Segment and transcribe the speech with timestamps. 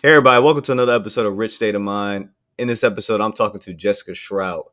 [0.00, 2.28] Hey, everybody, welcome to another episode of Rich State of Mind.
[2.56, 4.66] In this episode, I'm talking to Jessica Shrout.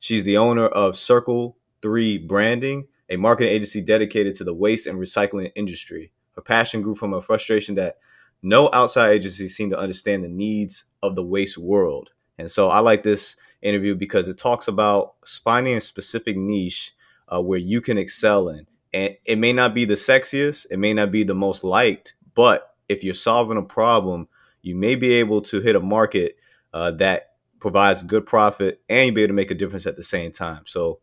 [0.00, 4.98] She's the owner of Circle 3 Branding, a marketing agency dedicated to the waste and
[4.98, 6.10] recycling industry.
[6.34, 7.98] Her passion grew from a frustration that
[8.42, 12.10] no outside agency seemed to understand the needs of the waste world.
[12.36, 16.92] And so I like this interview because it talks about finding a specific niche
[17.32, 18.66] uh, where you can excel in.
[18.92, 22.74] And it may not be the sexiest, it may not be the most liked, but
[22.88, 24.26] if you're solving a problem,
[24.66, 26.36] you may be able to hit a market
[26.74, 27.30] uh, that
[27.60, 30.62] provides good profit and you be able to make a difference at the same time.
[30.66, 30.98] So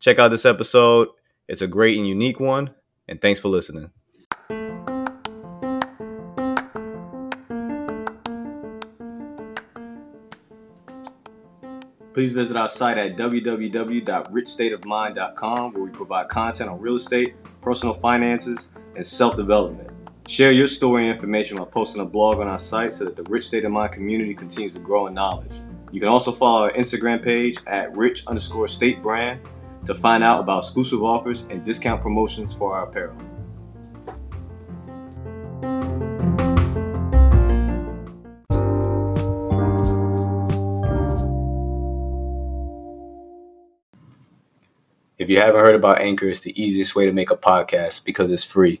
[0.00, 1.08] check out this episode.
[1.46, 2.74] It's a great and unique one.
[3.06, 3.92] And thanks for listening.
[12.14, 18.70] Please visit our site at www.richstateofmind.com where we provide content on real estate, personal finances,
[18.96, 19.93] and self development.
[20.26, 23.22] Share your story and information by posting a blog on our site so that the
[23.24, 25.60] Rich State of Mind community continues to grow in knowledge.
[25.92, 29.40] You can also follow our Instagram page at rich underscore state brand
[29.84, 33.14] to find out about exclusive offers and discount promotions for our apparel.
[45.18, 48.32] If you haven't heard about Anchor, it's the easiest way to make a podcast because
[48.32, 48.80] it's free.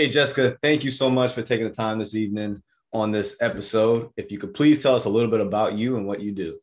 [0.00, 4.08] Hey, Jessica, thank you so much for taking the time this evening on this episode.
[4.16, 6.58] If you could please tell us a little bit about you and what you do.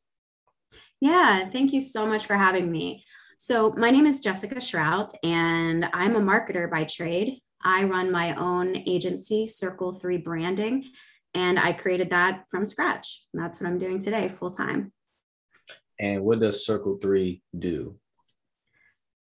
[1.02, 3.06] Yeah, thank you so much for having me.
[3.38, 7.40] So, my name is Jessica Shrout, and I'm a marketer by trade.
[7.62, 10.86] I run my own agency, Circle 3 Branding,
[11.36, 13.24] and I created that from scratch.
[13.36, 14.92] And that's what I'm doing today, full time.
[16.00, 18.00] And what does Circle 3 do?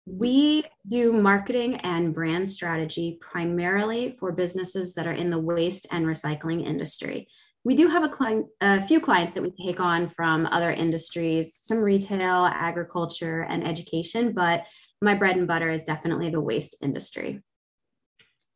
[0.07, 6.07] We do marketing and brand strategy primarily for businesses that are in the waste and
[6.07, 7.29] recycling industry.
[7.63, 11.79] We do have a, a few clients that we take on from other industries, some
[11.79, 14.65] retail, agriculture, and education, but
[15.03, 17.43] my bread and butter is definitely the waste industry.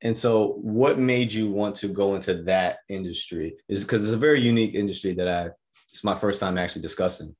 [0.02, 3.56] And so, what made you want to go into that industry?
[3.68, 5.48] Is because it's a very unique industry that I,
[5.90, 7.34] it's my first time actually discussing.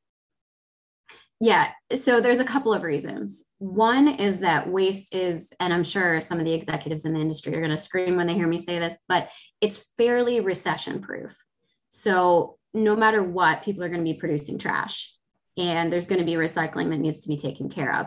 [1.41, 1.71] Yeah.
[1.93, 3.45] So there's a couple of reasons.
[3.59, 7.55] One is that waste is, and I'm sure some of the executives in the industry
[7.55, 9.31] are going to scream when they hear me say this, but
[9.61, 11.37] it's fairly recession proof.
[11.91, 15.13] So no matter what, people are going to be producing trash
[15.57, 18.07] and there's going to be recycling that needs to be taken care of.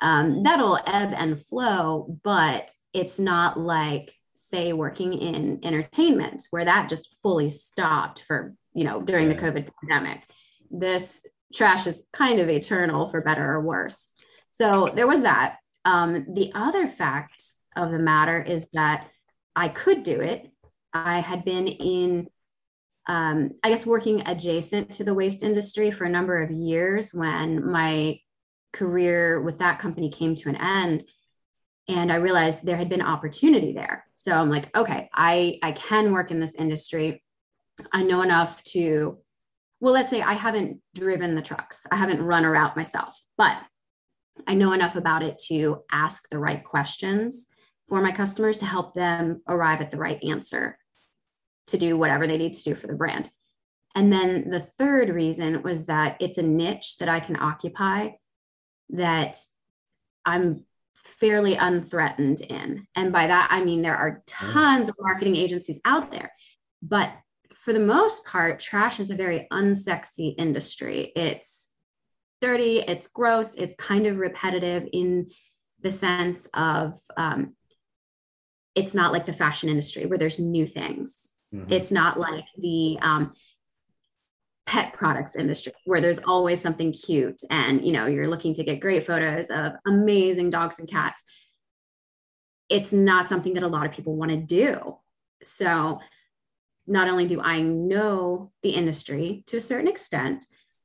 [0.00, 6.88] Um, that'll ebb and flow, but it's not like, say, working in entertainment where that
[6.88, 10.22] just fully stopped for, you know, during the COVID pandemic.
[10.70, 14.08] This trash is kind of eternal for better or worse.
[14.50, 15.56] So there was that.
[15.84, 17.42] Um, the other fact
[17.76, 19.08] of the matter is that
[19.54, 20.50] I could do it.
[20.92, 22.26] I had been in,
[23.06, 27.70] um, I guess, working adjacent to the waste industry for a number of years when
[27.70, 28.18] my
[28.72, 31.04] career with that company came to an end.
[31.88, 34.04] And I realized there had been opportunity there.
[34.14, 37.22] So I'm like, okay, I, I can work in this industry.
[37.92, 39.18] I know enough to
[39.80, 43.56] well, let's say I haven't driven the trucks, I haven't run a route myself, but
[44.46, 47.46] I know enough about it to ask the right questions
[47.88, 50.78] for my customers to help them arrive at the right answer
[51.68, 53.30] to do whatever they need to do for the brand.
[53.94, 58.10] And then the third reason was that it's a niche that I can occupy
[58.90, 59.38] that
[60.24, 60.64] I'm
[60.96, 62.86] fairly unthreatened in.
[62.94, 64.22] And by that, I mean there are mm.
[64.26, 66.32] tons of marketing agencies out there,
[66.82, 67.12] but
[67.66, 71.10] for the most part, trash is a very unsexy industry.
[71.16, 71.68] It's
[72.40, 75.32] dirty, it's gross, it's kind of repetitive in
[75.80, 77.56] the sense of um,
[78.76, 81.32] it's not like the fashion industry where there's new things.
[81.52, 81.72] Mm-hmm.
[81.72, 83.32] It's not like the um,
[84.66, 88.78] pet products industry where there's always something cute and you know you're looking to get
[88.78, 91.24] great photos of amazing dogs and cats.
[92.68, 94.98] It's not something that a lot of people want to do.
[95.42, 95.98] So
[96.86, 100.44] not only do I know the industry to a certain extent,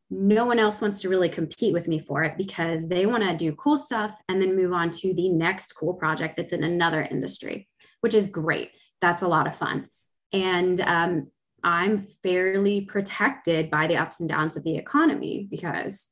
[0.09, 3.35] no one else wants to really compete with me for it because they want to
[3.35, 7.01] do cool stuff and then move on to the next cool project that's in another
[7.01, 7.69] industry,
[8.01, 8.71] which is great.
[8.99, 9.87] That's a lot of fun.
[10.33, 11.31] And um,
[11.63, 16.07] I'm fairly protected by the ups and downs of the economy because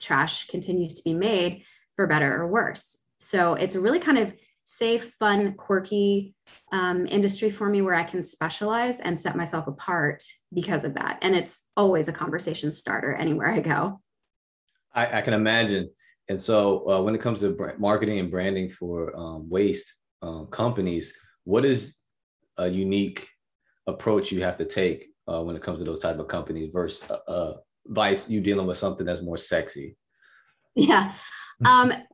[0.00, 1.64] trash continues to be made
[1.96, 2.98] for better or worse.
[3.18, 4.32] So it's really kind of
[4.70, 6.34] safe, fun, quirky
[6.72, 10.22] um, industry for me where I can specialize and set myself apart
[10.54, 11.18] because of that.
[11.22, 14.00] And it's always a conversation starter anywhere I go.
[14.94, 15.90] I, I can imagine.
[16.28, 21.14] And so uh, when it comes to marketing and branding for um, waste um, companies,
[21.44, 21.96] what is
[22.56, 23.28] a unique
[23.88, 27.02] approach you have to take uh, when it comes to those type of companies versus
[27.10, 27.54] uh, uh
[27.86, 29.96] vice you dealing with something that's more sexy?
[30.74, 31.14] Yeah.
[31.62, 32.06] Um, it,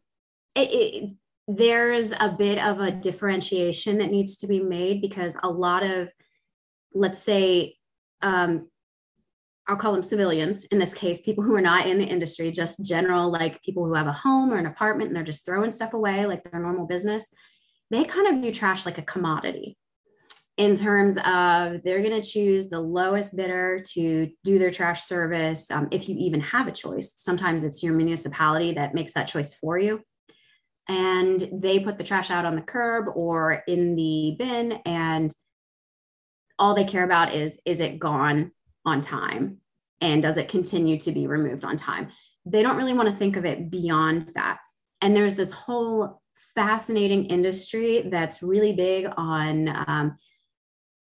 [0.57, 1.11] it,
[1.49, 6.11] there's a bit of a differentiation that needs to be made because a lot of,
[6.93, 7.77] let's say,
[8.23, 8.69] um,
[9.69, 12.85] I'll call them civilians in this case, people who are not in the industry, just
[12.85, 15.93] general, like people who have a home or an apartment and they're just throwing stuff
[15.93, 17.33] away like their normal business.
[17.91, 19.77] They kind of view trash like a commodity
[20.57, 25.71] in terms of they're going to choose the lowest bidder to do their trash service.
[25.71, 29.53] Um, if you even have a choice, sometimes it's your municipality that makes that choice
[29.53, 30.01] for you
[30.89, 35.35] and they put the trash out on the curb or in the bin and
[36.59, 38.53] all they care about is is it gone
[38.85, 39.59] on time?
[40.01, 42.09] And does it continue to be removed on time?
[42.45, 44.59] They don't really want to think of it beyond that.
[45.01, 46.23] And there's this whole
[46.55, 50.19] fascinating industry that's really big on um,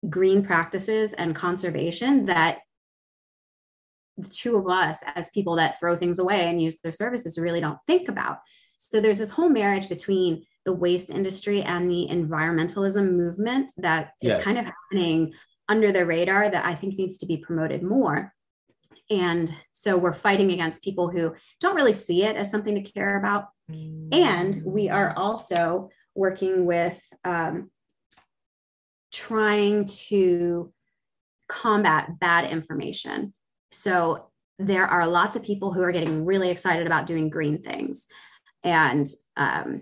[0.09, 2.59] green practices and conservation that
[4.17, 7.59] the two of us as people that throw things away and use their services really
[7.59, 8.39] don't think about
[8.77, 14.29] so there's this whole marriage between the waste industry and the environmentalism movement that is
[14.29, 14.43] yes.
[14.43, 15.33] kind of happening
[15.69, 18.33] under the radar that I think needs to be promoted more.
[19.09, 23.17] And so we're fighting against people who don't really see it as something to care
[23.17, 23.45] about.
[24.11, 27.69] And we are also working with um,
[29.11, 30.71] trying to
[31.47, 33.33] combat bad information.
[33.71, 38.07] So there are lots of people who are getting really excited about doing green things
[38.65, 39.07] and
[39.37, 39.81] um,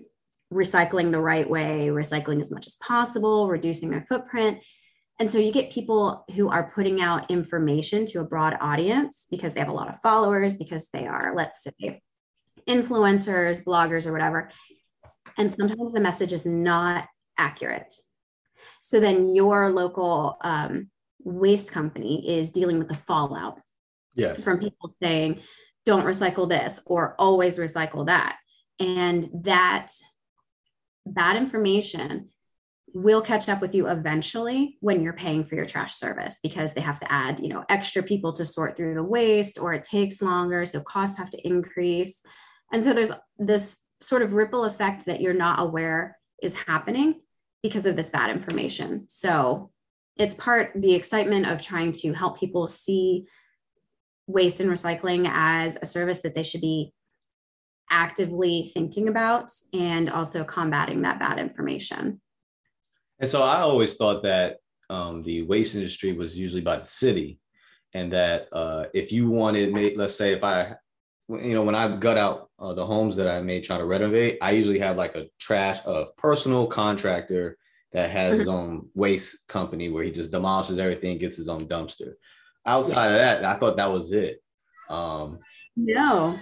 [0.53, 4.59] recycling the right way, recycling as much as possible, reducing their footprint.
[5.19, 9.53] And so you get people who are putting out information to a broad audience because
[9.53, 12.01] they have a lot of followers, because they are, let's say,
[12.67, 14.51] influencers, bloggers, or whatever.
[15.37, 17.05] And sometimes the message is not
[17.37, 17.95] accurate.
[18.81, 20.89] So then your local um,
[21.19, 23.59] waste company is dealing with the fallout
[24.13, 24.43] yes.
[24.43, 25.41] from people saying,
[25.85, 28.37] don't recycle this or always recycle that.
[28.79, 29.91] And that
[31.05, 32.29] bad information
[32.93, 36.81] will catch up with you eventually when you're paying for your trash service because they
[36.81, 40.21] have to add, you know, extra people to sort through the waste or it takes
[40.21, 40.65] longer.
[40.65, 42.21] So costs have to increase.
[42.71, 47.21] And so there's this sort of ripple effect that you're not aware is happening
[47.63, 49.05] because of this bad information.
[49.07, 49.71] So
[50.17, 53.25] it's part the excitement of trying to help people see
[54.27, 56.93] waste and recycling as a service that they should be
[57.93, 62.19] actively thinking about and also combating that bad information.
[63.19, 64.57] And so I always thought that
[64.89, 67.39] um, the waste industry was usually by the city,
[67.93, 70.75] and that uh, if you wanted, let's say, if I,
[71.29, 74.39] you know, when I gut out uh, the homes that I may try to renovate,
[74.41, 77.57] I usually have like a trash, a personal contractor
[77.91, 82.13] that has his own waste company where he just demolishes everything, gets his own dumpster.
[82.65, 84.41] Outside of that, I thought that was it.
[84.89, 85.39] Um,
[85.75, 86.37] no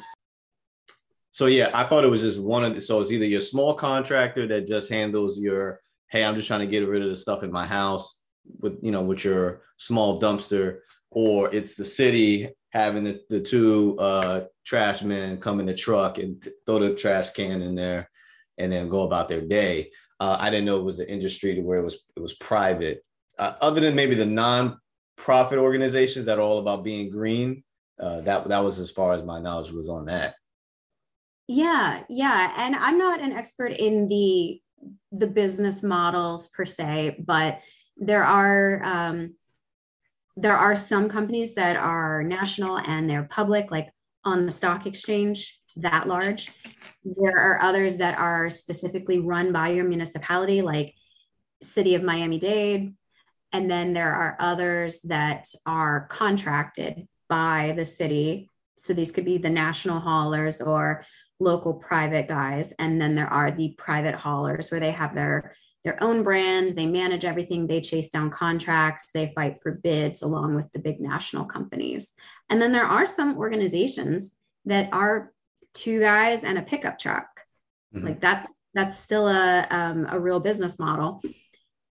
[1.32, 3.74] so yeah, I thought it was just one of the, so it's either your small
[3.74, 7.42] contractor that just handles your, hey, I'm just trying to get rid of the stuff
[7.42, 8.20] in my house
[8.60, 13.98] with, you know, with your small dumpster, or it's the city having the, the two
[13.98, 18.10] uh, trash men come in the truck and t- throw the trash can in there
[18.58, 19.90] and then go about their day.
[20.20, 23.04] Uh, I didn't know it was an industry to where it was it was private.
[23.40, 27.64] Uh, other than maybe the non-profit organizations that are all about being green,
[28.00, 30.36] uh, that that was as far as my knowledge was on that.
[31.54, 34.62] Yeah, yeah, and I'm not an expert in the
[35.12, 37.60] the business models per se, but
[37.98, 39.36] there are um,
[40.38, 43.90] there are some companies that are national and they're public, like
[44.24, 46.50] on the stock exchange that large.
[47.04, 50.94] There are others that are specifically run by your municipality, like
[51.62, 52.96] City of Miami Dade,
[53.52, 58.48] and then there are others that are contracted by the city.
[58.78, 61.06] So these could be the national haulers or
[61.42, 66.02] local private guys and then there are the private haulers where they have their their
[66.04, 70.72] own brand they manage everything they chase down contracts they fight for bids along with
[70.72, 72.14] the big national companies.
[72.50, 74.32] And then there are some organizations
[74.66, 75.34] that are
[75.74, 77.28] two guys and a pickup truck.
[77.94, 78.08] Mm-hmm.
[78.08, 81.22] like that's that's still a um, a real business model.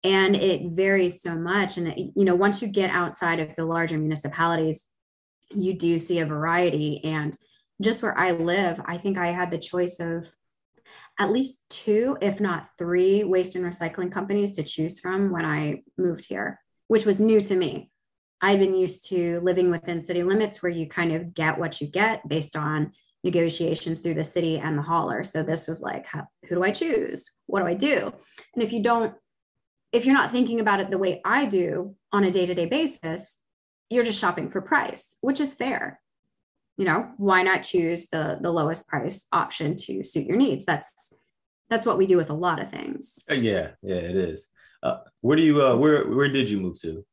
[0.04, 3.98] And it varies so much and you know once you get outside of the larger
[3.98, 4.86] municipalities
[5.54, 7.02] you do see a variety.
[7.04, 7.36] And
[7.82, 10.30] just where i live i think i had the choice of
[11.18, 15.82] at least two if not three waste and recycling companies to choose from when i
[15.98, 16.58] moved here
[16.92, 17.90] which was new to me.
[18.42, 21.86] I'd been used to living within city limits where you kind of get what you
[21.86, 22.92] get based on
[23.24, 25.24] negotiations through the city and the hauler.
[25.24, 27.30] So this was like who do i choose?
[27.46, 28.12] What do i do?
[28.54, 29.14] And if you don't
[29.90, 32.66] if you're not thinking about it the way I do on a day to day
[32.66, 33.38] basis,
[33.88, 35.98] you're just shopping for price, which is fair.
[36.82, 40.64] You know, why not choose the the lowest price option to suit your needs?
[40.64, 41.14] That's
[41.70, 43.20] that's what we do with a lot of things.
[43.30, 44.48] Uh, yeah, yeah, it is.
[44.82, 47.06] Uh, where do you uh, where where did you move to?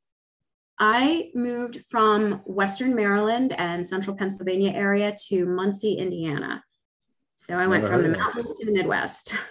[0.80, 6.64] I moved from Western Maryland and Central Pennsylvania area to Muncie, Indiana.
[7.36, 9.36] So I Never went from the mountains to the Midwest.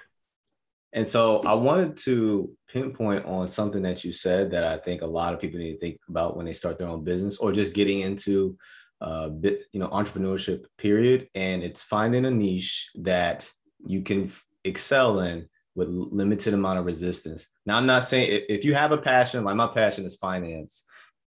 [0.95, 5.07] And so I wanted to pinpoint on something that you said that I think a
[5.07, 7.75] lot of people need to think about when they start their own business or just
[7.75, 8.57] getting into
[9.00, 11.28] uh bit, you know, entrepreneurship period.
[11.35, 13.50] And it's finding a niche that
[13.87, 14.33] you can
[14.64, 17.47] excel in with limited amount of resistance.
[17.64, 20.85] Now, I'm not saying if you have a passion, like my passion is finance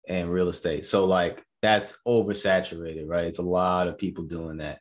[0.09, 0.87] and real estate.
[0.87, 3.27] So like that's oversaturated, right?
[3.27, 4.81] It's a lot of people doing that.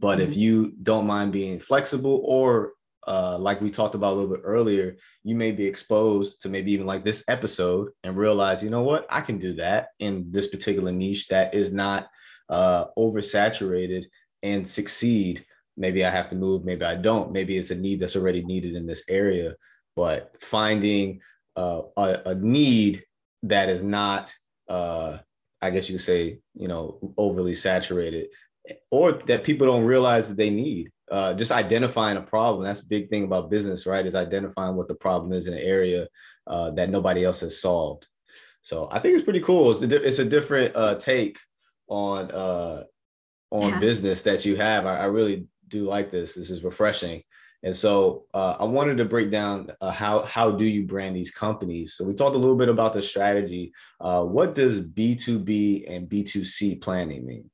[0.00, 0.30] But mm-hmm.
[0.30, 2.72] if you don't mind being flexible or
[3.10, 6.70] uh, like we talked about a little bit earlier, you may be exposed to maybe
[6.70, 10.46] even like this episode and realize, you know what, I can do that in this
[10.46, 12.08] particular niche that is not
[12.48, 14.04] uh, oversaturated
[14.44, 15.44] and succeed.
[15.76, 17.32] Maybe I have to move, maybe I don't.
[17.32, 19.56] Maybe it's a need that's already needed in this area.
[19.96, 21.20] But finding
[21.56, 23.02] uh, a, a, need
[23.42, 24.32] that is not,
[24.68, 25.18] uh,
[25.60, 28.28] I guess you could say, you know, overly saturated
[28.92, 32.64] or that people don't realize that they need uh, just identifying a problem.
[32.64, 34.06] That's a big thing about business, right?
[34.06, 36.08] Is identifying what the problem is in an area
[36.46, 38.06] uh, that nobody else has solved.
[38.62, 39.70] So I think it's pretty cool.
[39.70, 41.38] It's a, it's a different uh, take
[41.88, 42.84] on uh,
[43.50, 43.78] on yeah.
[43.80, 44.86] business that you have.
[44.86, 46.34] I, I, really do like this.
[46.34, 47.22] This is refreshing.
[47.62, 51.30] And so uh, I wanted to break down uh, how how do you brand these
[51.30, 51.94] companies.
[51.94, 53.72] So we talked a little bit about the strategy.
[54.00, 57.50] Uh, what does B two B and B two C planning mean?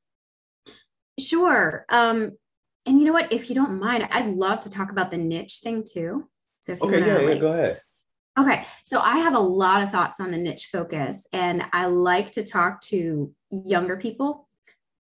[1.19, 1.87] Sure.
[1.89, 2.37] Um,
[2.87, 3.33] and you know what?
[3.33, 6.29] If you don't mind, I'd love to talk about the niche thing too.
[6.63, 7.81] So if okay, yeah, like, yeah, go ahead.
[8.39, 12.33] Okay, so I have a lot of thoughts on the niche focus, and I like
[12.33, 14.49] to talk to younger people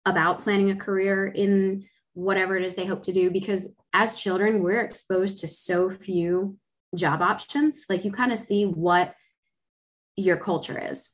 [0.06, 4.62] about planning a career in whatever it is they hope to do because as children,
[4.62, 6.58] we're exposed to so few
[6.96, 7.86] job options.
[7.90, 9.16] Like you kind of see what
[10.16, 11.10] your culture is,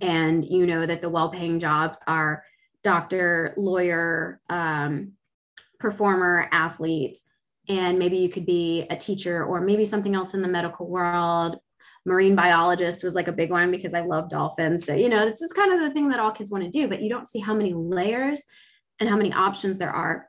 [0.00, 2.42] and you know that the well paying jobs are
[2.82, 5.12] doctor, lawyer, um,
[5.78, 7.18] performer, athlete,
[7.68, 11.58] and maybe you could be a teacher or maybe something else in the medical world.
[12.06, 14.84] Marine biologist was like a big one because I love dolphins.
[14.84, 16.86] So, you know, this is kind of the thing that all kids want to do,
[16.86, 18.42] but you don't see how many layers
[19.00, 20.28] and how many options there are.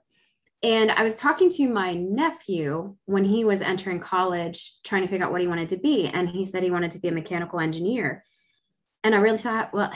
[0.63, 5.25] And I was talking to my nephew when he was entering college, trying to figure
[5.25, 6.07] out what he wanted to be.
[6.07, 8.23] And he said he wanted to be a mechanical engineer.
[9.03, 9.91] And I really thought, well,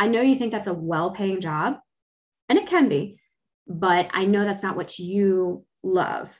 [0.00, 1.78] I know you think that's a well paying job,
[2.48, 3.19] and it can be,
[3.70, 6.36] but I know that's not what you love.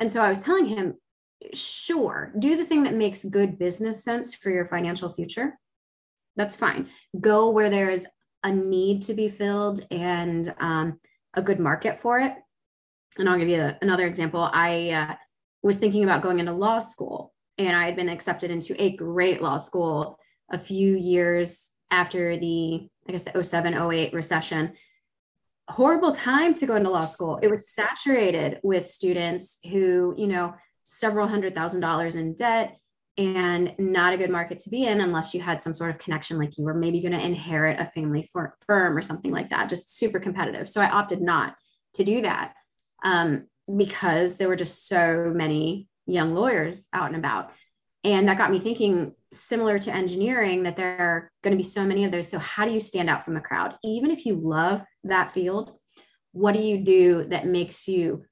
[0.00, 0.94] And so I was telling him,
[1.54, 5.56] sure, do the thing that makes good business sense for your financial future.
[6.34, 6.88] That's fine.
[7.20, 8.04] Go where there is
[8.42, 10.98] a need to be filled and um,
[11.34, 12.34] a good market for it.
[13.16, 14.50] And I'll give you another example.
[14.52, 15.14] I uh,
[15.62, 19.40] was thinking about going into law school, and I had been accepted into a great
[19.40, 20.18] law school
[20.50, 24.72] a few years after the, I guess, the 07, 08 recession
[25.68, 27.38] horrible time to go into law school.
[27.42, 30.54] It was saturated with students who, you know,
[30.84, 32.76] several hundred thousand dollars in debt
[33.16, 36.36] and not a good market to be in unless you had some sort of connection,
[36.36, 39.68] like you were maybe going to inherit a family for, firm or something like that,
[39.68, 40.68] just super competitive.
[40.68, 41.54] So I opted not
[41.94, 42.54] to do that
[43.04, 47.52] um, because there were just so many young lawyers out and about.
[48.04, 51.84] And that got me thinking, similar to engineering, that there are going to be so
[51.84, 52.28] many of those.
[52.28, 53.76] So, how do you stand out from the crowd?
[53.82, 55.72] Even if you love that field,
[56.32, 58.24] what do you do that makes you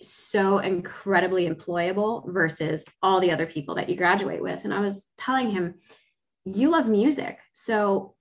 [0.00, 4.64] so incredibly employable versus all the other people that you graduate with?
[4.64, 5.74] And I was telling him,
[6.44, 7.38] you love music.
[7.52, 8.14] So,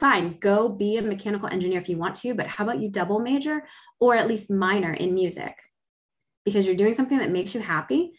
[0.00, 3.20] fine, go be a mechanical engineer if you want to, but how about you double
[3.20, 3.64] major
[4.00, 5.56] or at least minor in music?
[6.44, 8.12] Because you're doing something that makes you happy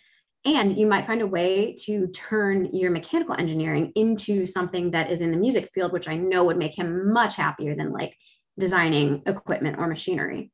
[0.46, 5.22] and you might find a way to turn your mechanical engineering into something that is
[5.22, 8.16] in the music field, which I know would make him much happier than like
[8.58, 10.52] designing equipment or machinery.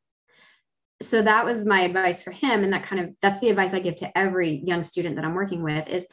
[1.01, 2.63] so that was my advice for him.
[2.63, 5.34] And that kind of that's the advice i give to every young student that i'm
[5.34, 6.08] working with is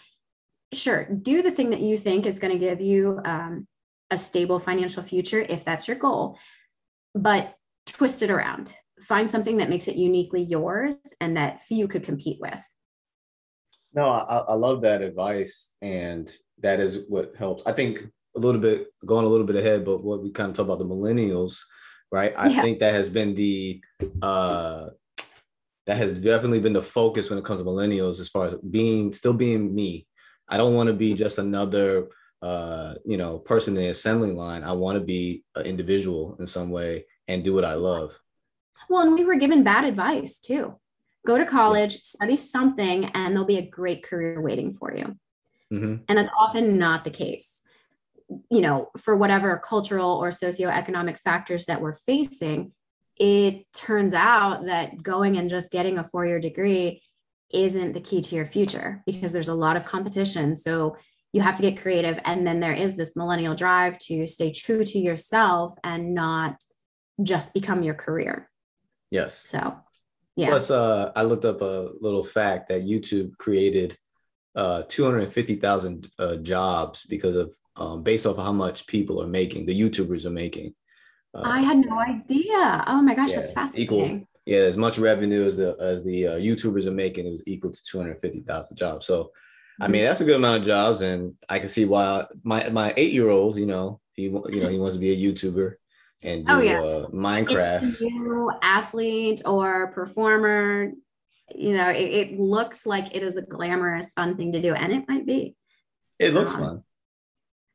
[0.73, 3.67] sure do the thing that you think is going to give you um,
[4.11, 6.37] a stable financial future if that's your goal
[7.15, 7.55] but
[7.87, 8.75] twist it around.
[9.03, 12.63] Find something that makes it uniquely yours and that few could compete with
[13.95, 16.31] no I, I love that advice and
[16.61, 18.07] that is what helps i think
[18.37, 20.79] a little bit going a little bit ahead but what we kind of talk about
[20.79, 21.59] the millennials
[22.13, 22.35] right?
[22.37, 22.63] I yeah.
[22.63, 23.81] think that has been the
[24.21, 24.91] uh
[25.87, 29.13] that has definitely been the focus when it comes to millennials as far as being
[29.13, 30.07] still being me.
[30.49, 32.09] I don't want to be just another
[32.43, 34.63] uh you know person in the assembly line.
[34.63, 38.17] I want to be an individual in some way and do what i love.
[38.89, 40.79] Well and we were given bad advice too
[41.27, 45.17] go to college study something and there'll be a great career waiting for you
[45.73, 45.97] mm-hmm.
[46.09, 47.63] and that's often not the case
[48.51, 52.73] you know, for whatever cultural or socioeconomic factors that we're facing,
[53.17, 57.03] it turns out that going and just getting a four year degree
[57.53, 60.57] isn't the key to your future because there's a lot of competition.
[60.57, 60.97] So
[61.33, 62.19] you have to get creative.
[62.25, 66.63] And then there is this millennial drive to stay true to yourself and not
[67.23, 68.51] just become your career.
[69.11, 69.37] Yes.
[69.37, 69.77] So,
[70.37, 70.49] yeah.
[70.49, 73.97] Plus, uh, I looked up a little fact that YouTube created
[74.55, 79.67] uh, 250,000 uh, jobs because of um, based off of how much people are making,
[79.67, 80.75] the YouTubers are making.
[81.35, 82.85] Uh, I had no idea.
[82.87, 83.85] Oh my gosh, yeah, that's fascinating.
[83.85, 87.43] Equal, yeah, as much revenue as the as the uh, YouTubers are making, it was
[87.47, 89.07] equal to 250,000 jobs.
[89.07, 89.33] So,
[89.81, 92.93] I mean, that's a good amount of jobs, and I can see why my my
[92.97, 95.75] eight year old, you know, he you know he wants to be a YouTuber
[96.23, 96.81] and do oh, yeah.
[96.81, 98.01] uh, Minecraft.
[98.01, 100.93] New athlete or performer
[101.55, 104.93] you know, it, it, looks like it is a glamorous, fun thing to do, and
[104.93, 105.57] it might be.
[106.19, 106.83] It looks um, fun.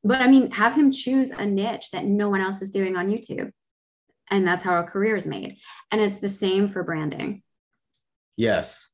[0.04, 3.10] But I mean, have him choose a niche that no one else is doing on
[3.10, 3.52] YouTube.
[4.30, 5.58] And that's how a career is made.
[5.92, 7.44] And it's the same for branding.
[8.36, 8.90] Yes.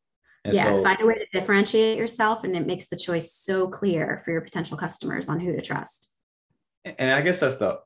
[0.45, 3.67] And yeah, so, find a way to differentiate yourself, and it makes the choice so
[3.67, 6.11] clear for your potential customers on who to trust.
[6.83, 7.79] And I guess that's the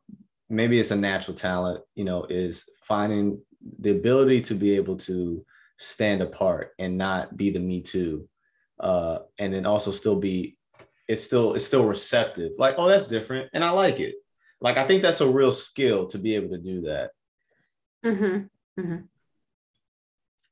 [0.49, 3.39] maybe it's a natural talent, you know, is finding
[3.79, 5.45] the ability to be able to
[5.77, 8.27] stand apart and not be the me too
[8.79, 10.57] uh and then also still be
[11.07, 14.15] it's still it's still receptive like oh that's different and i like it
[14.59, 17.11] like i think that's a real skill to be able to do that
[18.05, 18.81] mm-hmm.
[18.81, 18.97] Mm-hmm.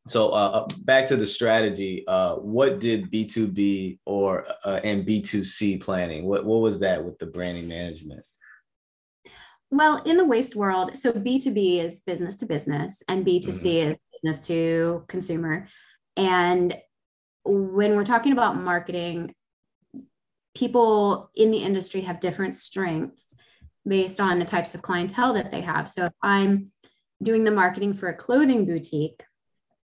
[0.07, 5.81] so uh, uh back to the strategy uh what did b2b or uh, and b2c
[5.81, 8.23] planning what what was that with the branding management
[9.71, 13.91] well, in the waste world, so B2B is business to business and B2C mm-hmm.
[13.91, 15.67] is business to consumer.
[16.15, 16.77] And
[17.43, 19.33] when we're talking about marketing,
[20.55, 23.35] people in the industry have different strengths
[23.87, 25.89] based on the types of clientele that they have.
[25.89, 26.71] So if I'm
[27.21, 29.21] doing the marketing for a clothing boutique,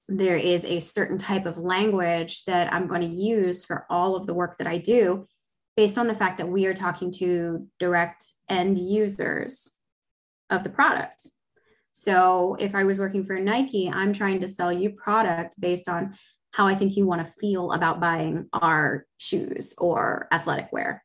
[0.08, 4.26] there is a certain type of language that I'm going to use for all of
[4.26, 5.28] the work that I do
[5.76, 9.74] based on the fact that we are talking to direct end users
[10.50, 11.28] of the product.
[11.92, 16.16] So if I was working for Nike, I'm trying to sell you product based on
[16.52, 21.04] how I think you want to feel about buying our shoes or athletic wear.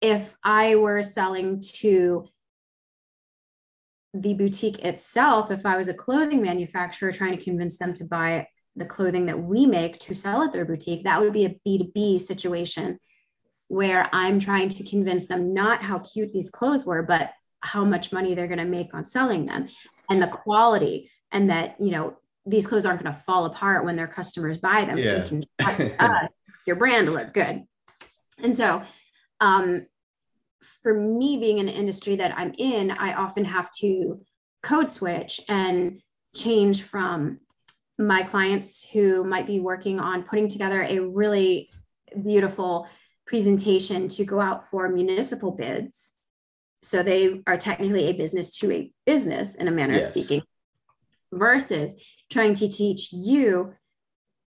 [0.00, 2.28] If I were selling to
[4.14, 8.48] the boutique itself, if I was a clothing manufacturer trying to convince them to buy
[8.76, 12.20] the clothing that we make to sell at their boutique, that would be a B2B
[12.20, 12.98] situation
[13.68, 18.12] where I'm trying to convince them not how cute these clothes were, but how much
[18.12, 19.68] money they're going to make on selling them
[20.08, 23.96] and the quality and that, you know, these clothes aren't going to fall apart when
[23.96, 24.98] their customers buy them.
[24.98, 25.04] Yeah.
[25.04, 26.28] So you can trust us,
[26.66, 27.64] your brand to look good.
[28.38, 28.82] And so,
[29.40, 29.86] um,
[30.82, 34.20] for me being in the industry that I'm in, I often have to
[34.62, 36.00] code switch and
[36.34, 37.40] change from
[37.98, 41.70] my clients who might be working on putting together a really
[42.22, 42.86] beautiful
[43.26, 46.14] presentation to go out for municipal bids.
[46.82, 50.06] So they are technically a business to a business in a manner yes.
[50.06, 50.42] of speaking,
[51.32, 51.90] versus
[52.30, 53.74] trying to teach you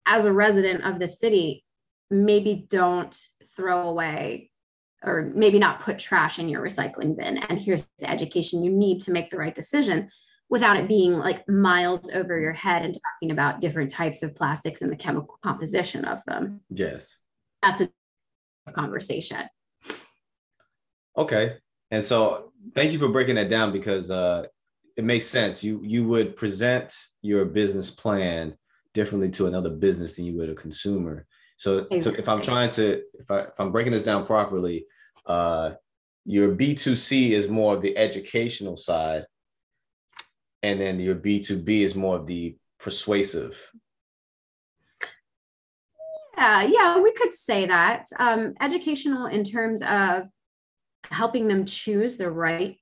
[0.06, 1.64] as a resident of the city,
[2.10, 3.16] maybe don't
[3.56, 4.50] throw away
[5.04, 7.38] or maybe not put trash in your recycling bin.
[7.38, 10.10] And here's the education you need to make the right decision
[10.50, 14.80] without it being like miles over your head and talking about different types of plastics
[14.82, 16.60] and the chemical composition of them.
[16.70, 17.18] Yes.
[17.62, 17.90] That's a
[18.72, 19.48] conversation.
[21.16, 21.56] Okay.
[21.90, 24.46] And so thank you for breaking that down because uh,
[24.96, 25.62] it makes sense.
[25.62, 28.56] You you would present your business plan
[28.94, 31.26] differently to another business than you would a consumer.
[31.56, 32.00] So, exactly.
[32.02, 34.86] so if I'm trying to if I if I'm breaking this down properly,
[35.26, 35.72] uh,
[36.24, 39.24] your B2C is more of the educational side,
[40.62, 43.58] and then your B2B is more of the persuasive?
[46.38, 48.06] Yeah, yeah, we could say that.
[48.16, 50.28] Um, educational in terms of
[51.10, 52.76] helping them choose the right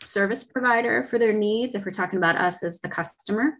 [0.00, 3.58] service provider for their needs, if we're talking about us as the customer,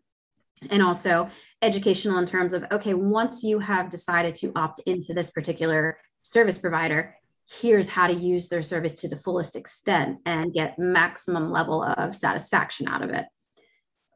[0.71, 1.29] and also
[1.61, 6.57] educational in terms of okay, once you have decided to opt into this particular service
[6.57, 7.15] provider,
[7.61, 12.15] here's how to use their service to the fullest extent and get maximum level of
[12.15, 13.27] satisfaction out of it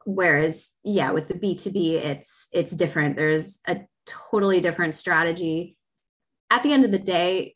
[0.05, 5.77] whereas yeah with the b2b it's it's different there's a totally different strategy
[6.49, 7.55] at the end of the day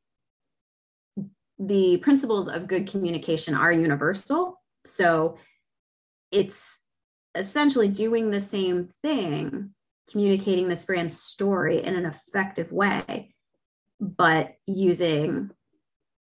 [1.59, 5.37] the principles of good communication are universal so
[6.31, 6.79] it's
[7.35, 9.73] essentially doing the same thing
[10.09, 13.33] communicating this brand story in an effective way
[13.99, 15.51] but using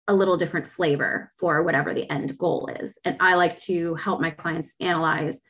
[0.08, 2.98] a little different flavor for whatever the end goal is.
[3.04, 5.42] And I like to help my clients analyze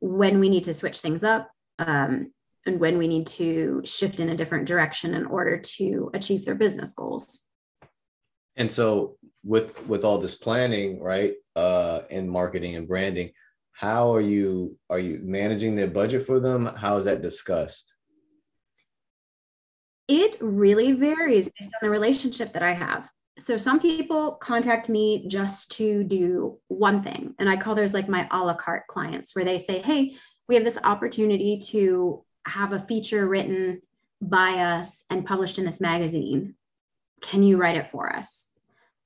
[0.00, 2.32] when we need to switch things up um,
[2.66, 6.54] and when we need to shift in a different direction in order to achieve their
[6.54, 7.40] business goals.
[8.56, 13.30] And so with with all this planning, right, uh, in marketing and branding,
[13.72, 16.66] how are you are you managing the budget for them?
[16.66, 17.92] How is that discussed?
[20.06, 25.26] It really varies based on the relationship that I have so some people contact me
[25.26, 29.34] just to do one thing and i call those like my a la carte clients
[29.34, 30.14] where they say hey
[30.48, 33.82] we have this opportunity to have a feature written
[34.20, 36.54] by us and published in this magazine.
[37.20, 38.48] Can you write it for us?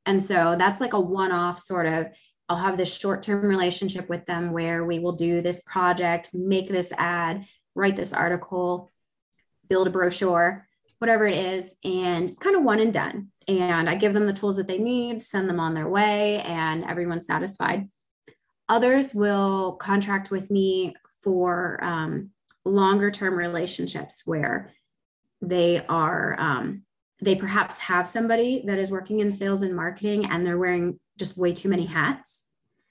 [0.06, 2.08] And so that's like a one-off sort of
[2.50, 6.90] i'll have this short-term relationship with them where we will do this project make this
[6.96, 8.90] ad write this article
[9.68, 10.66] build a brochure
[10.98, 13.28] whatever it is and it's kind of one and done.
[13.46, 16.84] And I give them the tools that they need, send them on their way, and
[16.84, 17.88] everyone's satisfied.
[18.68, 22.30] Others will contract with me for um,
[22.64, 24.72] longer term relationships where
[25.40, 26.82] they are, um,
[27.20, 31.36] they perhaps have somebody that is working in sales and marketing and they're wearing just
[31.36, 32.46] way too many hats.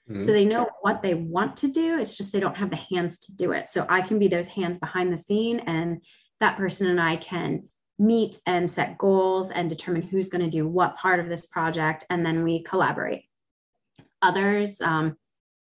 [0.08, 0.18] Mm-hmm.
[0.18, 1.98] So they know what they want to do.
[1.98, 3.68] It's just they don't have the hands to do it.
[3.70, 6.02] So I can be those hands behind the scene, and
[6.40, 10.66] that person and I can meet and set goals and determine who's going to do
[10.66, 13.24] what part of this project, and then we collaborate.
[14.22, 15.16] Others um,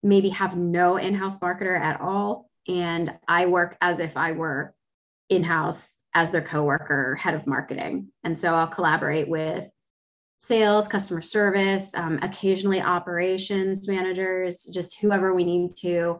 [0.03, 4.73] maybe have no in house marketer at all, and I work as if I were
[5.29, 8.11] in house as their coworker, head of marketing.
[8.23, 9.69] And so I'll collaborate with
[10.39, 16.19] sales, customer service, um, occasionally operations managers, just whoever we need to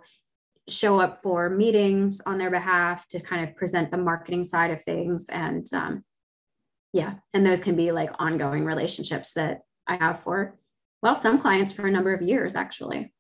[0.68, 4.84] show up for meetings on their behalf to kind of present the marketing side of
[4.84, 6.04] things and um,
[6.94, 10.56] yeah and those can be like ongoing relationships that i have for
[11.02, 13.12] well some clients for a number of years actually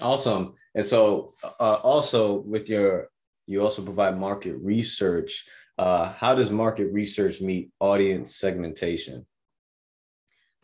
[0.00, 3.08] awesome and so uh, also with your
[3.46, 5.46] you also provide market research
[5.78, 9.26] uh, how does market research meet audience segmentation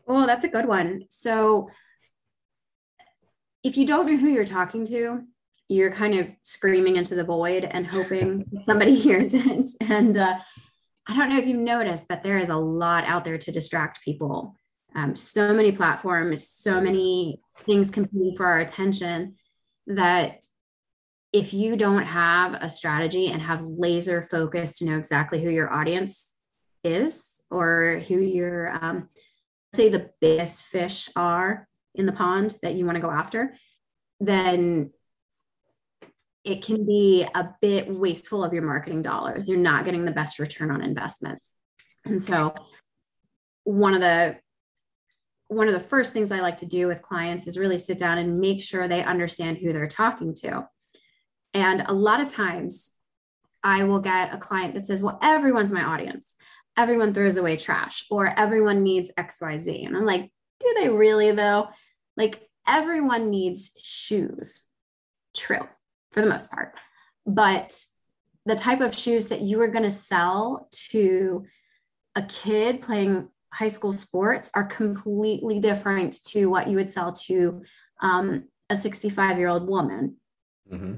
[0.09, 1.69] oh that's a good one so
[3.65, 5.23] if you don't know who you're talking to
[5.69, 9.71] you're kind of screaming into the void and hoping somebody hears it.
[9.81, 10.39] And uh,
[11.09, 14.03] I don't know if you've noticed, but there is a lot out there to distract
[14.03, 14.55] people.
[14.95, 19.37] Um, so many platforms, so many things competing for our attention
[19.87, 20.45] that
[21.33, 25.73] if you don't have a strategy and have laser focus to know exactly who your
[25.73, 26.35] audience
[26.85, 29.09] is or who your um,
[29.75, 33.57] say the biggest fish are in the pond that you want to go after
[34.21, 34.91] then
[36.47, 39.49] it can be a bit wasteful of your marketing dollars.
[39.49, 41.41] You're not getting the best return on investment.
[42.05, 42.55] And so
[43.65, 44.37] one of the
[45.49, 48.19] one of the first things I like to do with clients is really sit down
[48.19, 50.69] and make sure they understand who they're talking to.
[51.55, 52.91] And a lot of times
[53.63, 56.35] I will get a client that says, Well, everyone's my audience.
[56.77, 59.87] Everyone throws away trash or everyone needs XYZ.
[59.87, 60.31] And I'm like,
[60.61, 61.69] Do they really though?
[62.17, 64.63] Like, everyone needs shoes.
[65.37, 65.67] True
[66.13, 66.75] for the most part.
[67.25, 67.79] But
[68.47, 71.45] the type of shoes that you are going to sell to
[72.15, 77.63] a kid playing high school sports are completely different to what you would sell to
[78.01, 80.17] um, a 65 year old woman.
[80.71, 80.97] Mm-hmm.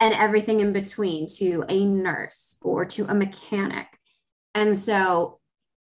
[0.00, 3.86] And everything in between to a nurse or to a mechanic.
[4.54, 5.40] And so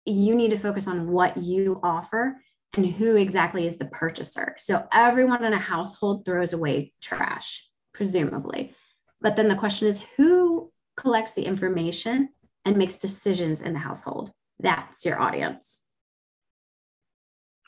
[0.05, 2.41] you need to focus on what you offer
[2.75, 4.55] and who exactly is the purchaser.
[4.57, 8.73] So everyone in a household throws away trash presumably.
[9.21, 12.29] But then the question is who collects the information
[12.65, 14.31] and makes decisions in the household?
[14.59, 15.83] That's your audience.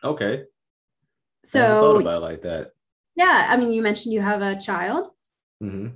[0.03, 0.43] Okay.
[1.45, 2.71] So I thought about like that.
[3.15, 5.07] Yeah, I mean, you mentioned you have a child.
[5.63, 5.89] Mm-hmm.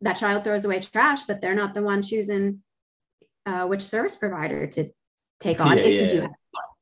[0.00, 2.62] that child throws away trash, but they're not the one choosing
[3.46, 4.90] uh, which service provider to
[5.38, 6.02] take on Yeah, if yeah.
[6.02, 6.30] you do have,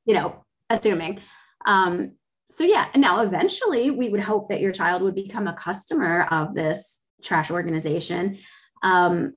[0.06, 1.20] you know, assuming.
[1.66, 2.12] Um,
[2.50, 6.22] so yeah, and now eventually we would hope that your child would become a customer
[6.30, 8.38] of this trash organization.
[8.82, 9.34] Um,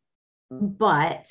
[0.49, 1.29] but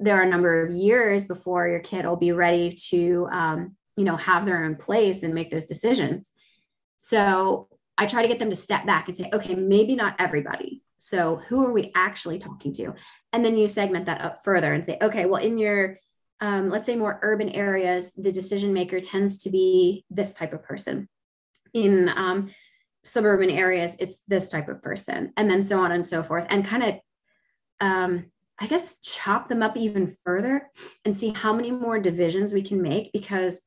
[0.00, 4.04] there are a number of years before your kid will be ready to, um, you
[4.04, 6.32] know, have their own place and make those decisions.
[6.96, 10.82] So I try to get them to step back and say, okay, maybe not everybody.
[10.96, 12.94] So who are we actually talking to?
[13.32, 15.98] And then you segment that up further and say, okay, well, in your
[16.40, 20.62] um, let's say more urban areas, the decision maker tends to be this type of
[20.62, 21.08] person.
[21.74, 22.50] In um,
[23.04, 26.64] suburban areas, it's this type of person, and then so on and so forth, and
[26.64, 26.94] kind of,
[27.80, 28.30] um,
[28.60, 30.68] I guess, chop them up even further
[31.04, 33.62] and see how many more divisions we can make because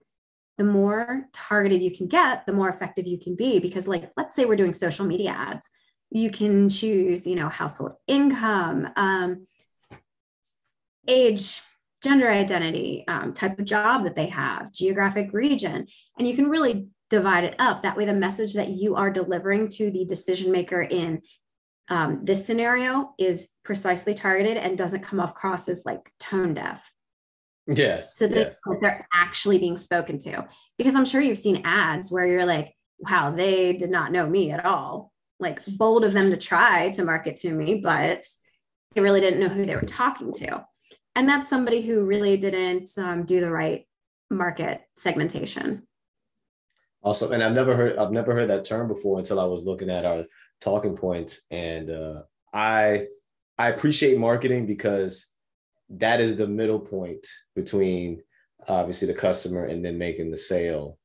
[0.59, 3.59] the more targeted you can get, the more effective you can be.
[3.59, 5.69] Because, like, let's say we're doing social media ads,
[6.11, 9.47] you can choose, you know, household income, um,
[11.07, 11.61] age,
[12.03, 15.87] gender identity, um, type of job that they have, geographic region,
[16.19, 17.81] and you can really divide it up.
[17.81, 21.21] That way, the message that you are delivering to the decision maker in
[21.89, 26.89] um, this scenario is precisely targeted and doesn't come across as like tone deaf.
[27.67, 28.17] Yes.
[28.17, 28.59] So yes.
[28.81, 30.47] they're actually being spoken to.
[30.77, 34.51] Because I'm sure you've seen ads where you're like, wow, they did not know me
[34.51, 35.11] at all.
[35.39, 38.23] Like bold of them to try to market to me, but
[38.93, 40.65] they really didn't know who they were talking to.
[41.15, 43.85] And that's somebody who really didn't um, do the right
[44.29, 45.87] market segmentation.
[47.03, 47.33] Awesome.
[47.33, 50.05] And I've never heard I've never heard that term before until I was looking at
[50.05, 50.25] our
[50.63, 51.41] talking points.
[51.51, 52.23] And uh,
[52.53, 53.07] I
[53.57, 55.27] I appreciate marketing because
[55.89, 58.23] that is the middle point between
[58.67, 60.97] obviously the customer and then making the sale.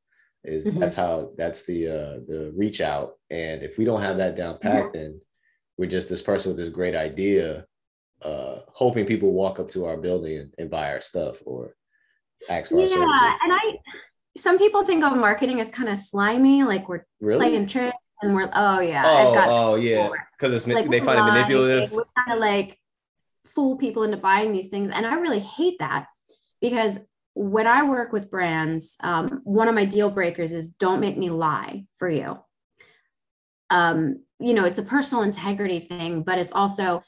[0.45, 0.79] Is Mhm.
[0.81, 3.19] that's how that's the uh, the reach out.
[3.31, 5.21] And if we don't have that down packed, then
[5.77, 7.67] we're just this person with this great idea,
[8.23, 11.75] uh, hoping people walk up to our building and, and buy our stuff or
[12.49, 12.95] ask for our Yeah.
[12.95, 13.41] services.
[13.45, 13.79] And I,
[14.37, 17.49] some people think of marketing as kind of slimy, like we're Really?
[17.49, 21.33] playing tricks and we're, oh yeah, Oh, oh yeah, because it's like they find it
[21.33, 21.93] manipulative.
[21.93, 22.79] We kind of like
[23.47, 26.07] fool people into buying these things, and I really hate that
[26.61, 26.99] because
[27.35, 31.31] when I work with brands, um, one of my deal breakers is don't make me
[31.31, 32.37] lie for you.
[33.71, 37.05] Um, you know, it's a personal integrity thing, but it's also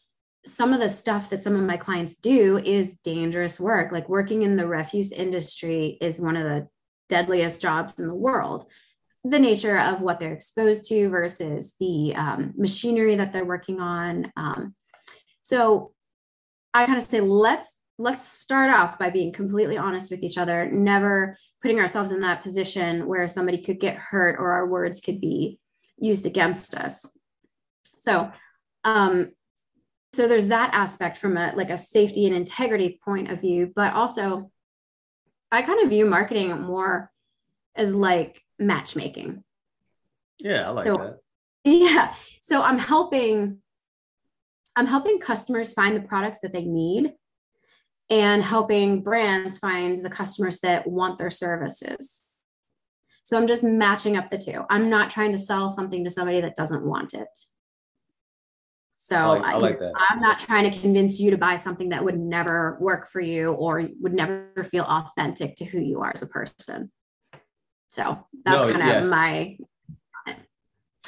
[0.46, 3.92] some of the stuff that some of my clients do is dangerous work.
[3.92, 6.68] Like working in the refuse industry is one of the
[7.08, 8.66] deadliest jobs in the world
[9.24, 14.32] the nature of what they're exposed to versus the um, machinery that they're working on.
[14.36, 14.74] Um,
[15.42, 15.92] so
[16.72, 20.70] I kind of say let's let's start off by being completely honest with each other,
[20.70, 25.20] never putting ourselves in that position where somebody could get hurt or our words could
[25.20, 25.58] be
[25.98, 27.04] used against us.
[27.98, 28.30] So
[28.84, 29.32] um,
[30.12, 33.92] so there's that aspect from a like a safety and integrity point of view, but
[33.92, 34.50] also
[35.52, 37.10] I kind of view marketing more
[37.74, 39.42] as like matchmaking.
[40.38, 41.18] Yeah, I like So- that.
[41.64, 42.14] Yeah.
[42.42, 43.58] So I'm helping
[44.76, 47.12] I'm helping customers find the products that they need
[48.08, 52.22] and helping brands find the customers that want their services.
[53.24, 54.64] So I'm just matching up the two.
[54.70, 57.28] I'm not trying to sell something to somebody that doesn't want it.
[58.92, 59.92] So I like, I I- like that.
[60.08, 63.52] I'm not trying to convince you to buy something that would never work for you
[63.52, 66.90] or would never feel authentic to who you are as a person.
[67.90, 69.06] So that's No, kind of yes.
[69.10, 69.56] my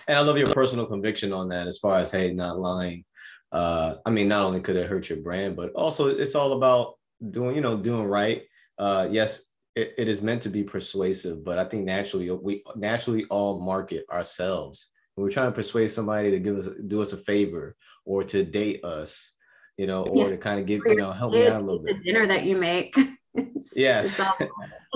[0.08, 3.04] And I love your personal conviction on that as far as hey, not lying.
[3.52, 6.94] Uh, I mean, not only could it hurt your brand, but also it's all about
[7.30, 8.42] doing, you know, doing right.
[8.78, 9.42] Uh, yes,
[9.76, 14.04] it, it is meant to be persuasive, but I think naturally we naturally all market
[14.10, 14.88] ourselves.
[15.14, 18.42] When we're trying to persuade somebody to give us do us a favor or to
[18.44, 19.32] date us,
[19.76, 20.30] you know, or Yeah.
[20.30, 22.02] to kind of give, you know, help me out a little the bit.
[22.04, 22.96] dinner that you make.
[23.34, 24.20] It's- Yes.
[24.20, 24.50] it's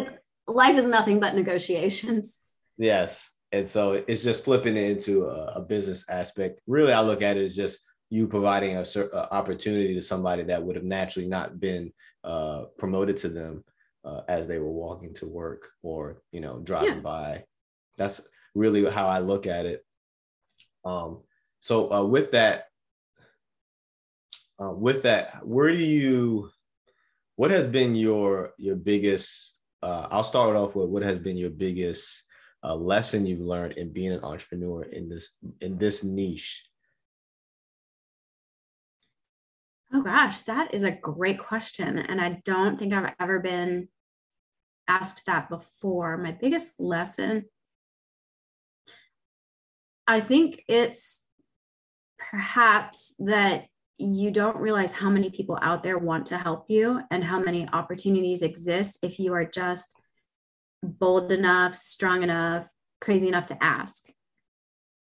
[0.47, 2.41] life is nothing but negotiations.
[2.79, 3.31] Yes.
[3.53, 6.61] And so it's just flipping it into a, a business aspect.
[6.67, 7.81] Really, I look at it as just
[8.11, 11.91] you providing a certain opportunity to somebody that would have naturally not been
[12.23, 13.65] uh, promoted to them
[14.05, 17.01] uh, as they were walking to work or, you know, driving Yeah.
[17.01, 17.45] by.
[17.97, 18.21] That's
[18.55, 19.83] really how I look at it.
[20.85, 21.23] Um,
[21.61, 22.67] so uh, with that,
[24.63, 26.51] uh, with that, where do you,
[27.37, 29.56] what has been your your biggest?
[29.83, 32.25] Uh, I'll start off with what has been your biggest
[32.65, 36.65] uh, lesson you've learned in being an entrepreneur in this in this niche.
[39.93, 41.99] Oh gosh, that is a great question.
[41.99, 43.89] And I don't think I've ever been
[44.89, 46.17] asked that before.
[46.17, 47.45] My biggest lesson,
[50.07, 51.25] I think it's
[52.19, 53.67] perhaps that
[53.99, 57.69] you don't realize how many people out there want to help you and how many
[57.73, 59.89] opportunities exist if you are just
[60.83, 64.05] bold enough, strong enough, crazy enough to ask.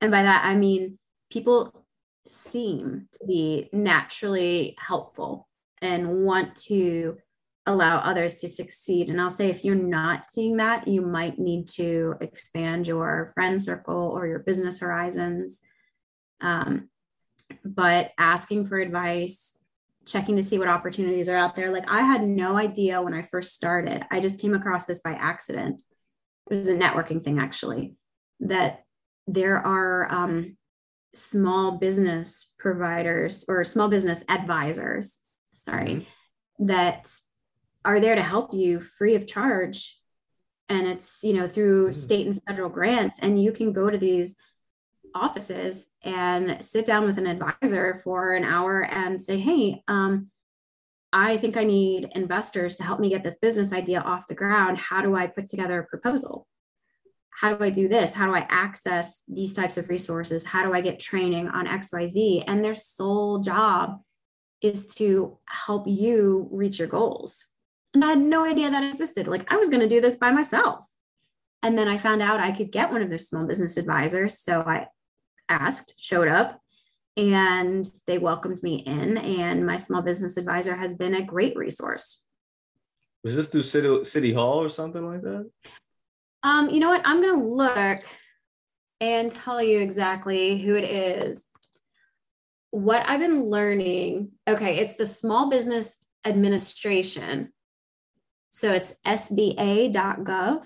[0.01, 0.97] And by that, I mean
[1.31, 1.85] people
[2.25, 5.47] seem to be naturally helpful
[5.81, 7.17] and want to
[7.65, 9.09] allow others to succeed.
[9.09, 13.61] And I'll say if you're not seeing that, you might need to expand your friend
[13.61, 15.61] circle or your business horizons.
[16.39, 16.89] Um,
[17.63, 19.57] but asking for advice,
[20.05, 21.69] checking to see what opportunities are out there.
[21.69, 24.05] Like I had no idea when I first started.
[24.09, 25.83] I just came across this by accident.
[26.49, 27.95] It was a networking thing actually,
[28.39, 28.83] that
[29.27, 30.55] there are um,
[31.13, 35.19] small business providers or small business advisors,
[35.53, 36.07] sorry,
[36.59, 37.11] that
[37.83, 39.99] are there to help you free of charge.
[40.69, 41.93] And it's, you know, through mm-hmm.
[41.93, 43.19] state and federal grants.
[43.21, 44.35] And you can go to these
[45.17, 50.29] offices and sit down with an advisor for an hour and say, hey, um,
[51.13, 54.77] I think I need investors to help me get this business idea off the ground.
[54.77, 56.47] How do I put together a proposal?
[57.29, 58.13] How do I do this?
[58.13, 60.43] How do I access these types of resources?
[60.43, 62.43] How do I get training on XYZ?
[62.47, 64.01] And their sole job
[64.61, 67.45] is to help you reach your goals.
[67.93, 69.27] And I had no idea that existed.
[69.27, 70.87] Like I was going to do this by myself.
[71.63, 74.39] And then I found out I could get one of their small business advisors.
[74.39, 74.87] So I
[75.49, 76.59] asked, showed up,
[77.15, 79.17] and they welcomed me in.
[79.17, 82.23] And my small business advisor has been a great resource.
[83.23, 85.49] Was this through City, City Hall or something like that?
[86.43, 87.01] Um, you know what?
[87.03, 88.03] I'm going to look
[89.01, 91.47] and tell you exactly who it is.
[92.71, 97.51] What I've been learning, okay, it's the Small Business Administration.
[98.49, 100.63] So it's sba.gov.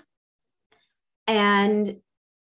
[1.26, 2.00] And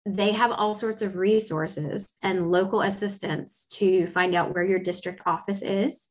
[0.07, 5.21] they have all sorts of resources and local assistance to find out where your district
[5.27, 6.11] office is.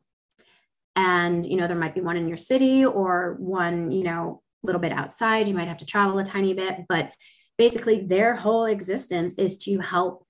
[0.98, 4.66] And you know there might be one in your city or one you know a
[4.66, 5.48] little bit outside.
[5.48, 7.12] You might have to travel a tiny bit but
[7.58, 10.26] basically their whole existence is to help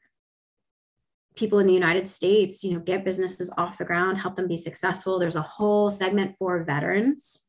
[1.35, 4.57] people in the united states you know get businesses off the ground help them be
[4.57, 5.19] successful.
[5.19, 7.41] There's a whole segment for veterans.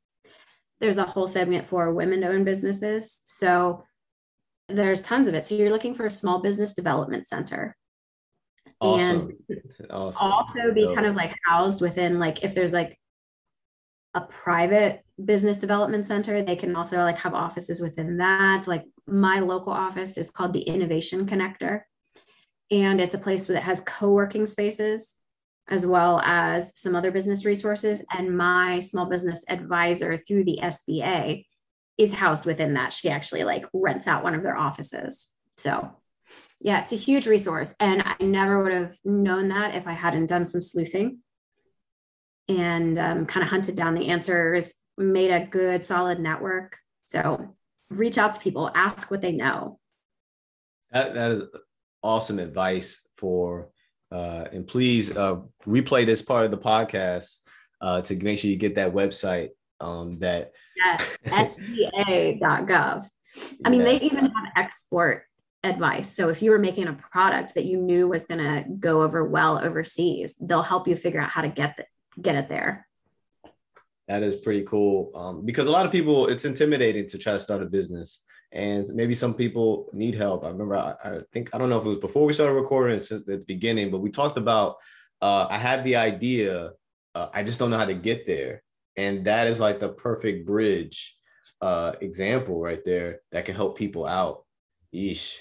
[0.81, 3.23] There's a whole segment for women owned businesses.
[3.25, 3.85] So
[4.69, 5.47] there's tons of it.
[5.47, 7.77] So you're looking for a small business development center.
[8.81, 9.33] Awesome.
[9.49, 10.21] And awesome.
[10.21, 12.99] also be kind of like housed within like if there's like
[14.15, 18.67] a private business development center, they can also like have offices within that.
[18.67, 21.83] Like my local office is called the Innovation Connector.
[22.71, 25.17] And it's a place that has co-working spaces
[25.69, 28.03] as well as some other business resources.
[28.13, 31.45] And my small business advisor through the SBA
[31.99, 32.93] is housed within that.
[32.93, 35.29] She actually like rents out one of their offices.
[35.57, 35.91] So
[36.61, 37.75] yeah, it's a huge resource.
[37.81, 41.19] And I never would have known that if I hadn't done some sleuthing
[42.49, 46.77] and um, kind of hunted down the answers, made a good solid network.
[47.07, 47.57] So
[47.91, 49.79] reach out to people, ask what they know.
[50.93, 51.43] That, that is
[52.03, 53.71] awesome advice for,
[54.11, 57.41] uh, and please uh, replay this part of the podcast
[57.81, 63.09] uh, to make sure you get that website um, that yes, sba.gov.
[63.65, 64.01] I mean, yes.
[64.01, 65.25] they even have export
[65.65, 66.15] advice.
[66.15, 69.25] So if you were making a product that you knew was going to go over
[69.25, 71.85] well overseas, they'll help you figure out how to get the,
[72.21, 72.87] get it there.
[74.09, 77.41] That is pretty cool um, because a lot of people, it's intimidating to try to
[77.41, 78.23] start a business.
[78.53, 80.45] And maybe some people need help.
[80.45, 82.97] I remember, I, I think, I don't know if it was before we started recording
[82.97, 84.77] at the beginning, but we talked about,
[85.21, 86.71] uh, I had the idea,
[87.15, 88.63] uh, I just don't know how to get there
[88.97, 91.17] and that is like the perfect bridge
[91.61, 94.45] uh example right there that can help people out.
[94.95, 95.35] Yeesh.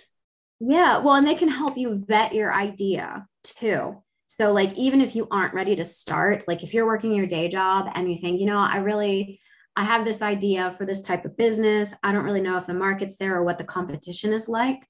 [0.60, 4.02] yeah well and they can help you vet your idea too.
[4.28, 7.48] So like even if you aren't ready to start like if you're working your day
[7.48, 9.40] job and you think you know i really
[9.78, 11.94] i have this idea for this type of business.
[12.04, 14.86] I don't really know if the market's there or what the competition is like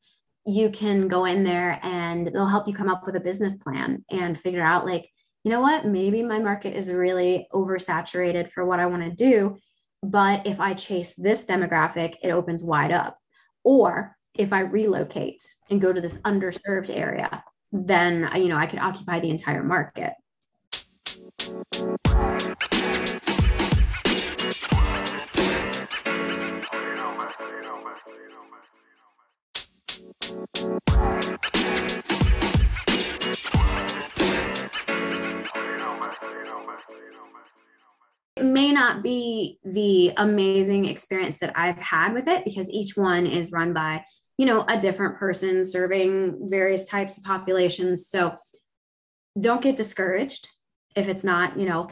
[0.46, 4.06] you can go in there and they'll help you come up with a business plan
[4.12, 5.10] and figure out like
[5.46, 9.60] you know what, maybe my market is really oversaturated for what I want to do.
[10.02, 13.20] But if I chase this demographic, it opens wide up.
[13.64, 18.80] Or if I relocate and go to this underserved area, then you know I could
[18.80, 20.14] occupy the entire market.
[38.36, 43.26] It may not be the amazing experience that I've had with it because each one
[43.26, 44.04] is run by,
[44.38, 48.08] you know, a different person serving various types of populations.
[48.10, 48.36] So
[49.40, 50.50] don't get discouraged.
[50.96, 51.90] if it's not, you know,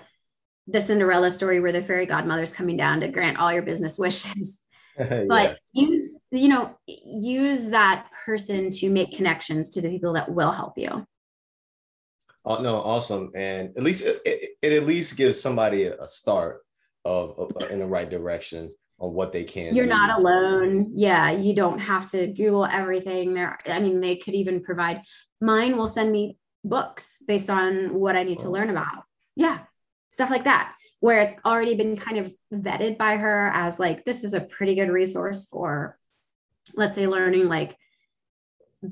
[0.68, 4.60] the Cinderella story where the fairy godmother's coming down to grant all your business wishes.
[5.00, 5.24] yeah.
[5.28, 10.52] But use, you know, use that person to make connections to the people that will
[10.52, 11.06] help you.
[12.46, 16.62] Oh no, awesome, and at least it, it, it at least gives somebody a start
[17.06, 19.74] of, of, uh, in the right direction on what they can.
[19.76, 19.92] You're do.
[19.92, 20.92] not alone.
[20.94, 23.34] Yeah, you don't have to Google everything.
[23.34, 25.02] There, I mean, they could even provide.
[25.40, 28.44] Mine will send me books based on what I need oh.
[28.44, 29.04] to learn about.
[29.36, 29.60] Yeah,
[30.10, 34.24] stuff like that, where it's already been kind of vetted by her as like this
[34.26, 35.98] is a pretty good resource for,
[36.76, 37.78] let's say, learning like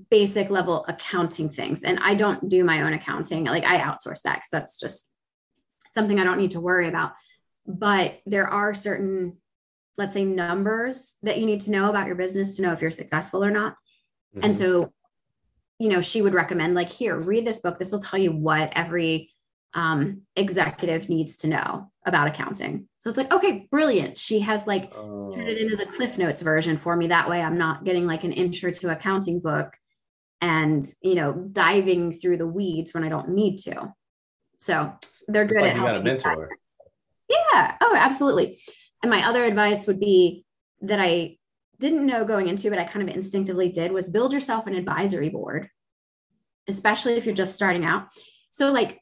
[0.10, 1.84] basic level accounting things.
[1.84, 3.46] And I don't do my own accounting.
[3.46, 5.12] Like I outsource that because that's just
[5.94, 7.12] something I don't need to worry about.
[7.68, 9.38] But there are certain,
[9.98, 12.92] let's say, numbers that you need to know about your business to know if you're
[12.92, 13.74] successful or not.
[14.36, 14.46] Mm-hmm.
[14.46, 14.92] And so,
[15.78, 17.78] you know, she would recommend, like, here, read this book.
[17.78, 19.32] This will tell you what every
[19.74, 22.88] um, executive needs to know about accounting.
[23.00, 24.18] So it's like, okay, brilliant.
[24.18, 25.34] She has like oh.
[25.34, 27.08] turned it into the Cliff Notes version for me.
[27.08, 29.78] That way I'm not getting like an intro to accounting book
[30.42, 33.94] and, you know, diving through the weeds when I don't need to.
[34.58, 34.94] So
[35.28, 35.82] they're good like at you.
[35.84, 36.50] Got a mentor.
[37.30, 37.78] Yeah.
[37.80, 38.60] Oh, absolutely.
[39.02, 40.46] And my other advice would be
[40.82, 41.38] that I
[41.80, 45.30] didn't know going into, but I kind of instinctively did was build yourself an advisory
[45.30, 45.70] board,
[46.68, 48.08] especially if you're just starting out.
[48.52, 49.00] So, like,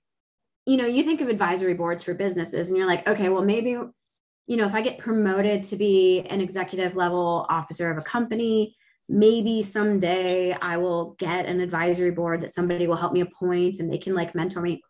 [0.65, 3.71] you know, you think of advisory boards for businesses and you're like, okay, well, maybe,
[3.71, 8.75] you know, if I get promoted to be an executive level officer of a company,
[9.09, 13.91] maybe someday I will get an advisory board that somebody will help me appoint and
[13.91, 14.83] they can like mentor me.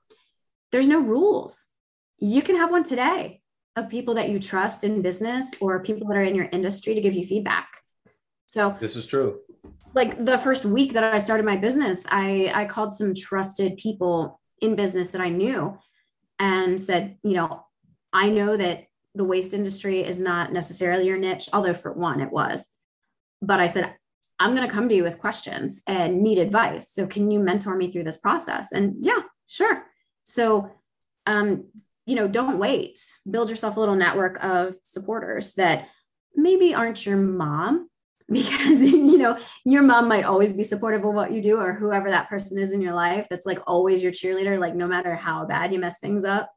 [0.71, 1.69] There's no rules.
[2.19, 3.41] You can have one today
[3.77, 7.01] of people that you trust in business or people that are in your industry to
[7.01, 7.69] give you feedback.
[8.45, 9.39] So this is true.
[9.93, 14.39] Like the first week that I started my business, I I called some trusted people
[14.61, 15.77] in business that I knew
[16.39, 17.63] and said, you know,
[18.11, 22.31] I know that the waste industry is not necessarily your niche, although for one it
[22.31, 22.67] was.
[23.41, 23.95] But I said,
[24.39, 26.93] I'm going to come to you with questions and need advice.
[26.93, 28.71] So can you mentor me through this process?
[28.71, 29.83] And yeah, sure.
[30.23, 30.71] So,
[31.25, 31.65] um,
[32.05, 32.99] you know, don't wait.
[33.29, 35.89] Build yourself a little network of supporters that
[36.35, 37.89] maybe aren't your mom,
[38.31, 42.11] because you know your mom might always be supportive of what you do or whoever
[42.11, 45.45] that person is in your life that's like always your cheerleader like no matter how
[45.45, 46.51] bad you mess things up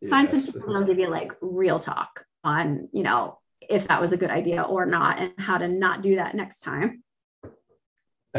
[0.00, 0.08] yes.
[0.08, 4.12] find some people that'll give you like real talk on you know if that was
[4.12, 7.02] a good idea or not and how to not do that next time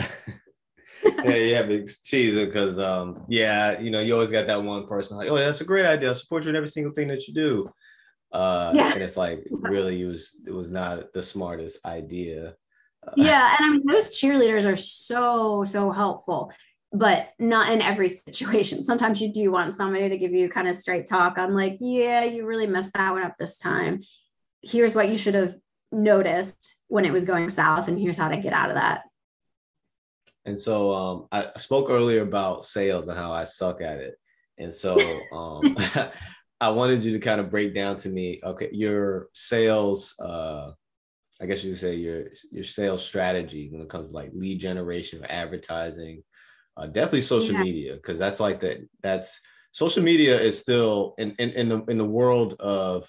[1.24, 5.18] yeah, yeah, big cheese because um, yeah, you know, you always got that one person
[5.18, 6.12] like, oh, that's a great idea.
[6.12, 7.74] I support you in every single thing that you do.
[8.32, 8.94] Uh, yeah.
[8.94, 12.54] and it's like really it was it was not the smartest idea
[13.16, 16.52] yeah and i mean those cheerleaders are so so helpful
[16.94, 20.76] but not in every situation sometimes you do want somebody to give you kind of
[20.76, 24.02] straight talk i'm like yeah you really messed that one up this time
[24.62, 25.56] here's what you should have
[25.92, 29.02] noticed when it was going south and here's how to get out of that
[30.50, 34.16] and so um, i spoke earlier about sales and how i suck at it
[34.58, 34.98] and so
[35.32, 35.78] um,
[36.62, 40.72] i wanted you to kind of break down to me okay your sales uh,
[41.42, 44.60] I guess you could say your your sales strategy when it comes to like lead
[44.60, 46.24] generation or advertising,
[46.76, 47.64] uh, definitely social yeah.
[47.64, 48.80] media because that's like that.
[49.02, 49.40] That's
[49.72, 53.08] social media is still in, in in the in the world of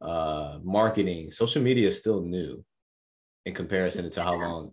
[0.00, 1.32] uh, marketing.
[1.32, 2.64] Social media is still new
[3.46, 4.70] in comparison to how long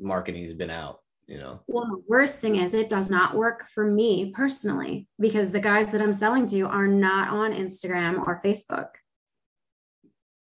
[0.00, 0.98] marketing has been out.
[1.26, 1.60] You know.
[1.66, 5.90] Well, the worst thing is it does not work for me personally because the guys
[5.90, 8.88] that I'm selling to are not on Instagram or Facebook.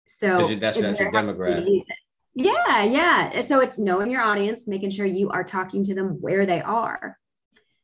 [0.08, 1.82] So that's not your demographic.
[2.36, 3.40] Yeah, yeah.
[3.42, 7.18] So it's knowing your audience, making sure you are talking to them where they are.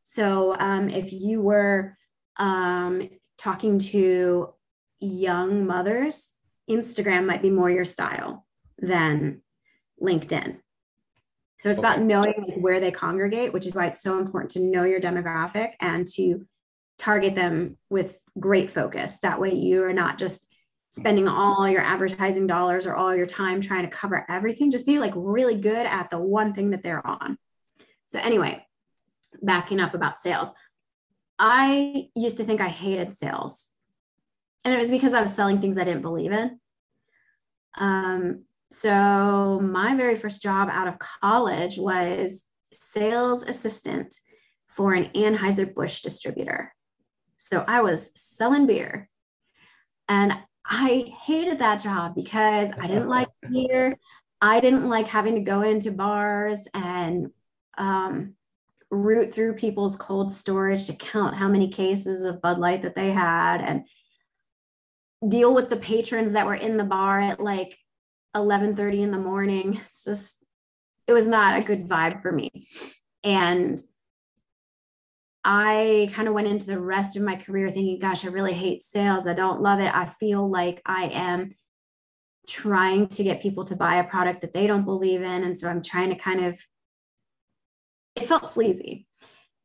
[0.03, 1.97] So um, if you were
[2.37, 4.53] um, talking to
[4.99, 6.29] young mothers,
[6.69, 8.45] Instagram might be more your style
[8.79, 9.41] than
[10.01, 10.57] LinkedIn.
[11.59, 11.87] So it's okay.
[11.87, 15.73] about knowing where they congregate, which is why it's so important to know your demographic
[15.81, 16.45] and to
[16.97, 19.19] target them with great focus.
[19.19, 20.47] That way you are not just
[20.91, 24.71] spending all your advertising dollars or all your time trying to cover everything.
[24.71, 27.37] Just be like really good at the one thing that they're on.
[28.07, 28.65] So, anyway,
[29.41, 30.49] backing up about sales,
[31.37, 33.67] I used to think I hated sales.
[34.63, 36.59] And it was because I was selling things I didn't believe in.
[37.77, 44.13] Um, so, my very first job out of college was sales assistant
[44.67, 46.73] for an Anheuser-Busch distributor.
[47.37, 49.09] So, I was selling beer.
[50.07, 50.33] And
[50.65, 53.97] I hated that job because I didn't like beer.
[54.39, 57.31] I didn't like having to go into bars and
[57.77, 58.35] um,
[58.91, 63.11] root through people's cold storage to count how many cases of Bud Light that they
[63.11, 63.83] had and
[65.27, 67.77] deal with the patrons that were in the bar at like
[68.35, 69.79] 11:30 in the morning.
[69.83, 70.43] It's just
[71.07, 72.67] it was not a good vibe for me.
[73.23, 73.79] And
[75.43, 78.83] I kind of went into the rest of my career thinking, gosh, I really hate
[78.83, 79.25] sales.
[79.25, 79.93] I don't love it.
[79.93, 81.51] I feel like I am
[82.47, 85.43] trying to get people to buy a product that they don't believe in.
[85.43, 86.59] And so I'm trying to kind of,
[88.15, 89.07] it felt sleazy.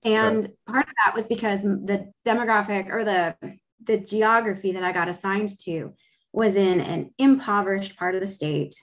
[0.05, 0.55] And right.
[0.67, 3.37] part of that was because the demographic or the
[3.83, 5.95] the geography that I got assigned to
[6.35, 8.75] was in an impoverished part of the state.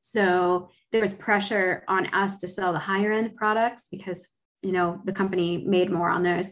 [0.00, 4.28] So there was pressure on us to sell the higher end products because
[4.62, 6.50] you know the company made more on those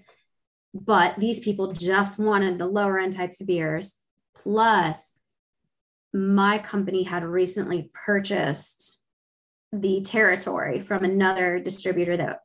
[0.74, 3.96] but these people just wanted the lower end types of beers
[4.36, 5.14] plus
[6.12, 9.02] my company had recently purchased
[9.72, 12.40] the territory from another distributor that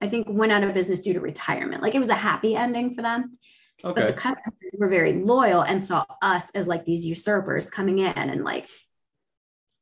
[0.00, 1.82] I think went out of business due to retirement.
[1.82, 3.38] Like it was a happy ending for them.
[3.84, 4.00] Okay.
[4.00, 8.06] But the customers were very loyal and saw us as like these usurpers coming in
[8.06, 8.68] and like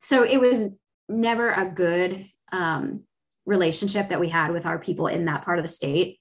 [0.00, 0.70] so it was
[1.08, 3.04] never a good um,
[3.46, 6.18] relationship that we had with our people in that part of the state.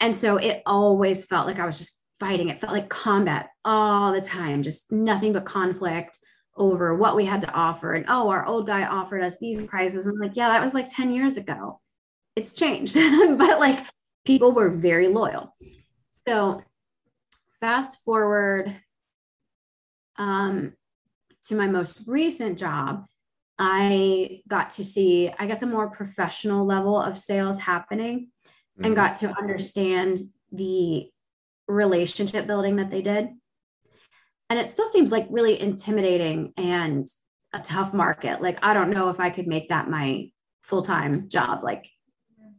[0.00, 2.48] And so it always felt like I was just fighting.
[2.48, 6.18] It felt like combat all the time, just nothing but conflict
[6.56, 7.92] over what we had to offer.
[7.92, 10.06] And oh, our old guy offered us these prices.
[10.06, 11.80] I'm like, yeah, that was like 10 years ago.
[12.34, 12.94] It's changed.
[13.38, 13.84] but like
[14.24, 15.54] people were very loyal.
[16.28, 16.62] So
[17.60, 18.74] fast forward
[20.16, 20.72] um,
[21.44, 23.04] to my most recent job,
[23.58, 28.84] I got to see, I guess, a more professional level of sales happening mm-hmm.
[28.84, 30.18] and got to understand
[30.52, 31.08] the
[31.68, 33.28] relationship building that they did.
[34.50, 37.06] And it still seems like really intimidating and
[37.52, 38.42] a tough market.
[38.42, 40.30] Like, I don't know if I could make that my
[40.62, 41.88] full time job, like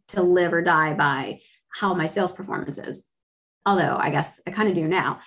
[0.09, 3.03] to live or die by how my sales performance is.
[3.67, 5.19] Although I guess I kind of do now.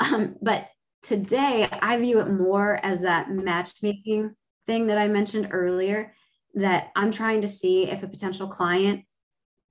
[0.00, 0.66] Um, but
[1.02, 4.34] today I view it more as that matchmaking
[4.66, 6.14] thing that I mentioned earlier
[6.54, 9.04] that I'm trying to see if a potential client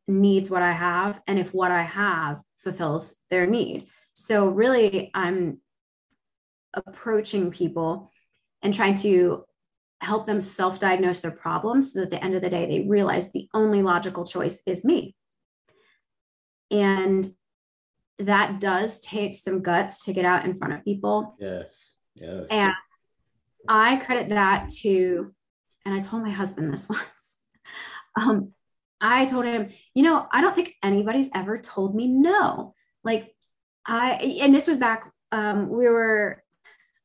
[0.07, 3.87] needs what I have and if what I have fulfills their need.
[4.13, 5.59] So, really, I'm
[6.75, 8.11] approaching people
[8.61, 9.43] and trying to
[10.01, 12.87] help them self diagnose their problems so that at the end of the day, they
[12.87, 15.15] realize the only logical choice is me.
[16.69, 17.27] And
[18.25, 21.35] that does take some guts to get out in front of people.
[21.39, 21.97] Yes.
[22.15, 22.45] Yes.
[22.49, 22.71] And
[23.67, 25.33] I credit that to,
[25.85, 27.37] and I told my husband this once.
[28.15, 28.53] Um,
[29.01, 32.73] I told him, you know, I don't think anybody's ever told me no.
[33.03, 33.35] Like,
[33.85, 36.41] I, and this was back, um, we were,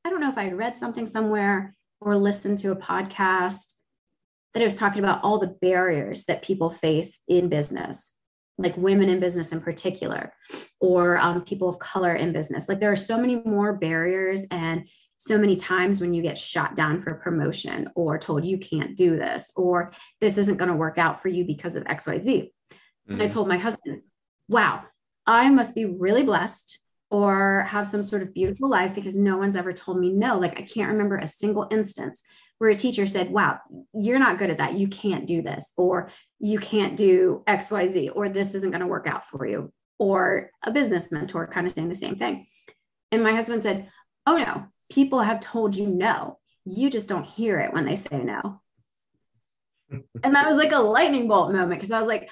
[0.05, 3.75] I don't know if I had read something somewhere or listened to a podcast
[4.55, 8.13] that it was talking about all the barriers that people face in business,
[8.59, 10.33] like women in business in particular,
[10.81, 12.69] or um, people of color in business.
[12.69, 14.89] Like, there are so many more barriers and
[15.19, 19.17] so many times when you get shot down for promotion or told you can't do
[19.17, 23.13] this or this isn't going to work out for you because of xyz mm-hmm.
[23.13, 23.35] and i mm-hmm.
[23.35, 24.01] told my husband
[24.49, 24.83] wow
[25.27, 26.79] i must be really blessed
[27.11, 30.57] or have some sort of beautiful life because no one's ever told me no like
[30.59, 32.23] i can't remember a single instance
[32.59, 33.59] where a teacher said wow
[33.95, 38.29] you're not good at that you can't do this or you can't do xyz or
[38.29, 41.89] this isn't going to work out for you or a business mentor kind of saying
[41.89, 42.47] the same thing
[43.11, 43.89] and my husband said
[44.27, 46.39] oh no people have told you no.
[46.65, 48.61] You just don't hear it when they say no.
[49.91, 52.31] and that was like a lightning bolt moment because I was like,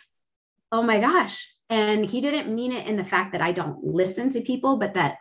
[0.73, 1.49] oh my gosh.
[1.69, 4.95] And he didn't mean it in the fact that I don't listen to people, but
[4.95, 5.19] that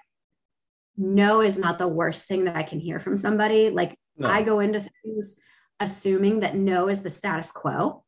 [0.98, 3.70] no is not the worst thing that I can hear from somebody.
[3.70, 4.28] Like no.
[4.28, 5.38] I go into things
[5.80, 8.04] assuming that no is the status quo.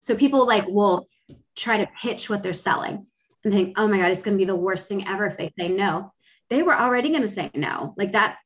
[0.00, 1.08] So people like will
[1.56, 3.06] try to pitch what they're selling
[3.44, 5.52] and think, oh my God, it's going to be the worst thing ever if they
[5.58, 6.12] say no.
[6.50, 8.38] They were already going to say no like that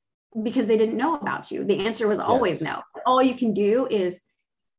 [0.43, 1.65] because they didn't know about you.
[1.65, 2.63] The answer was always yes.
[2.63, 3.03] no.
[3.07, 4.23] All you can do is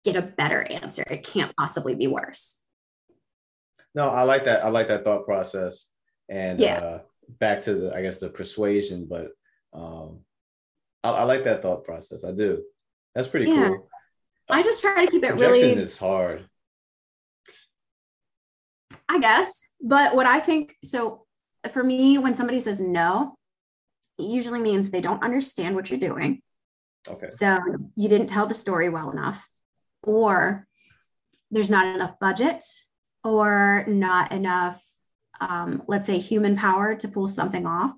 [0.03, 1.03] get a better answer.
[1.09, 2.59] It can't possibly be worse.
[3.95, 5.89] No i like that i like that thought process
[6.27, 6.79] and yeah.
[6.79, 7.01] uh,
[7.39, 9.27] back to the i guess the persuasion but
[9.71, 10.21] um
[11.03, 12.23] I, I like that thought process.
[12.23, 12.63] I do.
[13.13, 13.69] That's pretty yeah.
[13.69, 13.89] cool.
[14.49, 16.45] I just try to keep it really is hard
[19.09, 21.23] i guess but what i think so
[21.71, 23.35] for me, when somebody says no,
[24.17, 26.41] it usually means they don't understand what you're doing.
[27.07, 27.27] Okay.
[27.27, 27.59] So
[27.95, 29.47] you didn't tell the story well enough,
[30.03, 30.67] or
[31.51, 32.63] there's not enough budget,
[33.23, 34.83] or not enough,
[35.39, 37.93] um, let's say, human power to pull something off.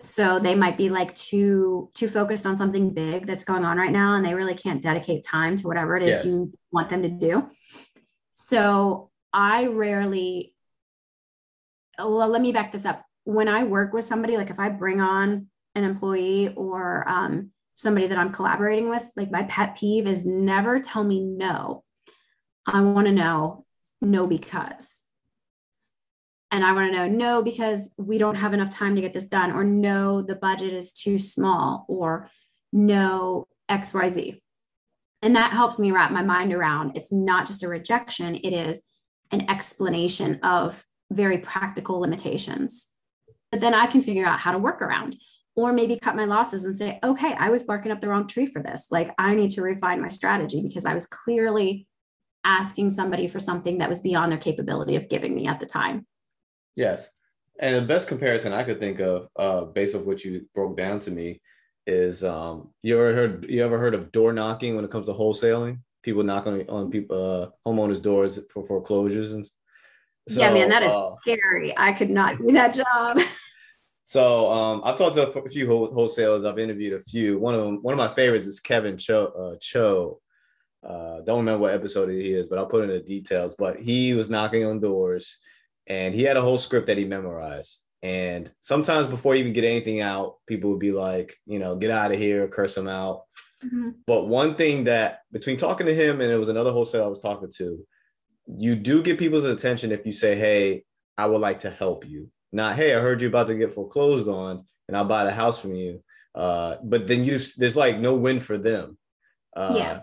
[0.00, 3.92] So they might be like too too focused on something big that's going on right
[3.92, 6.24] now, and they really can't dedicate time to whatever it is yes.
[6.24, 7.48] you want them to do.
[8.34, 10.54] So I rarely,
[11.98, 13.04] well, let me back this up.
[13.24, 18.06] When I work with somebody, like if I bring on an employee or um, somebody
[18.08, 21.84] that I'm collaborating with, like my pet peeve is never tell me no.
[22.66, 23.64] I want to know
[24.00, 25.02] no because.
[26.50, 29.26] And I want to know no because we don't have enough time to get this
[29.26, 32.28] done, or no, the budget is too small, or
[32.72, 34.38] no, XYZ.
[35.22, 38.82] And that helps me wrap my mind around it's not just a rejection, it is
[39.32, 42.90] an explanation of very practical limitations.
[43.50, 45.16] But then I can figure out how to work around
[45.54, 48.46] or maybe cut my losses and say, okay, I was barking up the wrong tree
[48.46, 48.86] for this.
[48.90, 51.86] Like I need to refine my strategy because I was clearly
[52.44, 56.06] asking somebody for something that was beyond their capability of giving me at the time.
[56.74, 57.08] Yes.
[57.60, 61.00] And the best comparison I could think of, uh, based off what you broke down
[61.00, 61.40] to me,
[61.86, 65.12] is um, you ever heard you ever heard of door knocking when it comes to
[65.12, 65.80] wholesaling?
[66.02, 69.46] People knocking on people uh, homeowners' doors for foreclosures and.
[70.28, 71.74] So, yeah, man, that is uh, scary.
[71.76, 73.18] I could not do that job.
[74.04, 76.44] So um, I've talked to a few wholesalers.
[76.44, 77.38] I've interviewed a few.
[77.38, 79.26] One of them, one of my favorites is Kevin Cho.
[79.26, 80.20] Uh, Cho.
[80.82, 83.54] Uh, don't remember what episode he is, but I'll put in the details.
[83.56, 85.38] But he was knocking on doors,
[85.86, 87.84] and he had a whole script that he memorized.
[88.02, 91.92] And sometimes before you even get anything out, people would be like, you know, get
[91.92, 93.22] out of here, curse him out.
[93.64, 93.90] Mm-hmm.
[94.06, 97.20] But one thing that between talking to him and it was another wholesaler I was
[97.20, 97.86] talking to,
[98.46, 100.84] you do get people's attention if you say, "Hey,
[101.16, 104.28] I would like to help you." Not, "Hey, I heard you're about to get foreclosed
[104.28, 106.02] on, and I'll buy the house from you."
[106.34, 108.98] Uh, but then you there's like no win for them.
[109.54, 110.00] Uh, yeah.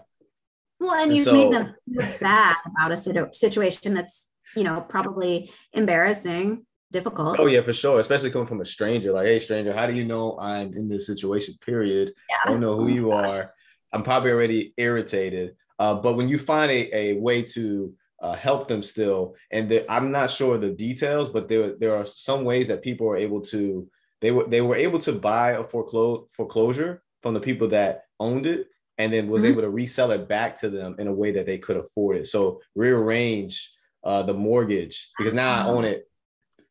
[0.80, 4.82] Well, and, and you've so, made them feel bad about a situation that's you know
[4.82, 7.40] probably embarrassing difficult.
[7.40, 8.00] Oh yeah, for sure.
[8.00, 9.12] Especially coming from a stranger.
[9.12, 11.56] Like, hey, stranger, how do you know I'm in this situation?
[11.62, 12.14] Period.
[12.30, 12.38] Yeah.
[12.46, 13.32] I don't know who oh you gosh.
[13.32, 13.54] are.
[13.92, 15.56] I'm probably already irritated.
[15.80, 19.90] Uh, but when you find a, a way to uh, help them still, and the,
[19.92, 23.42] I'm not sure the details, but there there are some ways that people are able
[23.42, 23.88] to
[24.22, 28.46] they were they were able to buy a foreclose foreclosure from the people that owned
[28.46, 28.68] it
[28.98, 29.54] and then was mm-hmm.
[29.54, 32.28] able to resell it back to them in a way that they could afford it.
[32.28, 33.72] So rearrange
[34.04, 36.09] uh, the mortgage because now I own it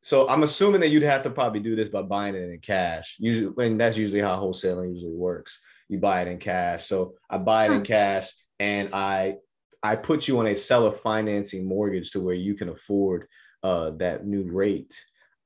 [0.01, 3.17] so I'm assuming that you'd have to probably do this by buying it in cash.
[3.19, 5.61] Usually, and that's usually how wholesaling usually works.
[5.89, 6.87] You buy it in cash.
[6.87, 9.37] So I buy it in cash, and I
[9.83, 13.27] I put you on a seller financing mortgage to where you can afford
[13.63, 14.95] uh, that new rate.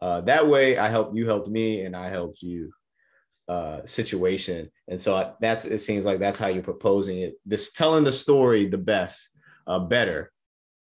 [0.00, 2.72] Uh, that way, I help you helped me, and I helped you
[3.48, 4.70] uh, situation.
[4.88, 7.34] And so I, that's it seems like that's how you're proposing it.
[7.46, 9.30] This telling the story the best,
[9.66, 10.30] uh, better,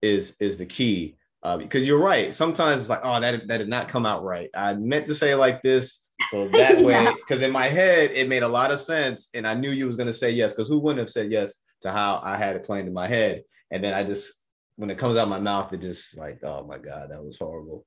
[0.00, 2.34] is is the key uh, because you're right.
[2.34, 4.50] Sometimes it's like, oh, that that did not come out right.
[4.54, 8.42] I meant to say like this, so that way, because in my head it made
[8.42, 10.52] a lot of sense, and I knew you was gonna say yes.
[10.52, 13.44] Because who wouldn't have said yes to how I had it planned in my head?
[13.70, 14.42] And then I just,
[14.76, 17.86] when it comes out my mouth, it just like, oh my god, that was horrible.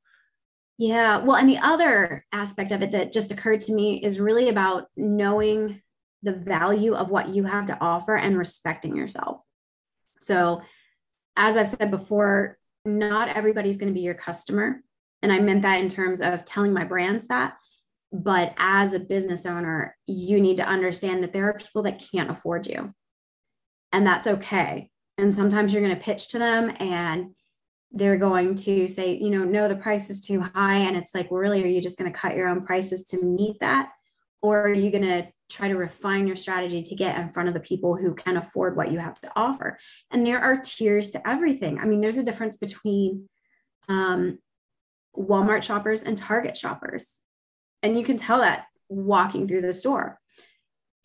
[0.78, 1.18] Yeah.
[1.18, 4.88] Well, and the other aspect of it that just occurred to me is really about
[4.98, 5.82] knowing
[6.24, 9.40] the value of what you have to offer and respecting yourself.
[10.20, 10.62] So,
[11.36, 14.82] as I've said before, not everybody's going to be your customer.
[15.22, 17.56] And I meant that in terms of telling my brands that.
[18.12, 22.30] But as a business owner, you need to understand that there are people that can't
[22.30, 22.94] afford you.
[23.92, 24.90] And that's okay.
[25.18, 27.34] And sometimes you're going to pitch to them and
[27.92, 30.80] they're going to say, you know, no, the price is too high.
[30.80, 33.24] And it's like, well, really, are you just going to cut your own prices to
[33.24, 33.90] meet that?
[34.42, 37.54] Or are you going to try to refine your strategy to get in front of
[37.54, 39.78] the people who can afford what you have to offer.
[40.12, 41.80] And there are tiers to everything.
[41.80, 43.30] I mean, there's a difference between
[43.88, 44.40] um,
[45.16, 47.22] Walmart shoppers and Target shoppers.
[47.82, 50.20] And you can tell that walking through the store.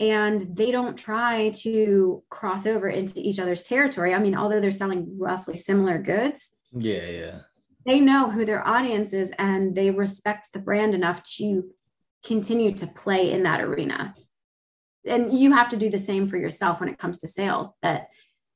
[0.01, 4.15] And they don't try to cross over into each other's territory.
[4.15, 6.53] I mean, although they're selling roughly similar goods.
[6.73, 7.39] Yeah, yeah.
[7.85, 11.65] They know who their audience is and they respect the brand enough to
[12.25, 14.15] continue to play in that arena
[15.07, 18.09] and you have to do the same for yourself when it comes to sales that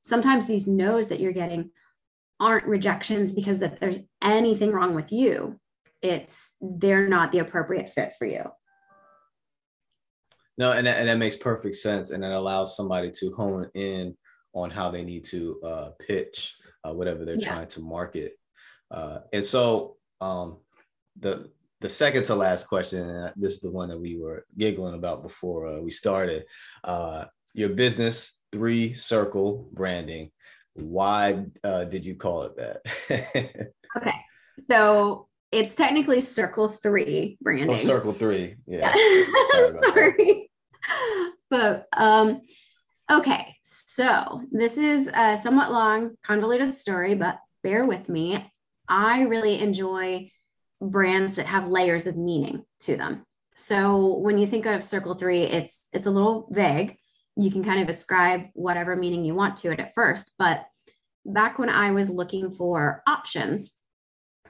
[0.02, 1.70] sometimes these no's that you're getting
[2.40, 5.58] aren't rejections because that there's anything wrong with you
[6.00, 8.42] it's they're not the appropriate fit for you
[10.58, 14.16] no and that, and that makes perfect sense and it allows somebody to hone in
[14.54, 17.48] on how they need to uh, pitch uh, whatever they're yeah.
[17.48, 18.32] trying to market
[18.90, 20.58] uh, and so um,
[21.20, 21.50] the
[21.82, 25.22] the second to last question, and this is the one that we were giggling about
[25.22, 26.44] before uh, we started.
[26.84, 27.24] Uh,
[27.54, 30.30] your business, three circle branding.
[30.74, 33.72] Why uh, did you call it that?
[33.96, 34.14] okay.
[34.70, 37.74] So it's technically circle three branding.
[37.74, 38.54] Oh, circle three.
[38.66, 38.94] Yeah.
[39.80, 40.50] Sorry.
[41.50, 42.40] But um,
[43.10, 43.56] okay.
[43.62, 48.50] So this is a somewhat long, convoluted story, but bear with me.
[48.88, 50.30] I really enjoy
[50.82, 53.24] brands that have layers of meaning to them.
[53.54, 56.96] So when you think of circle 3, it's it's a little vague.
[57.36, 60.66] You can kind of ascribe whatever meaning you want to it at first, but
[61.24, 63.74] back when I was looking for options,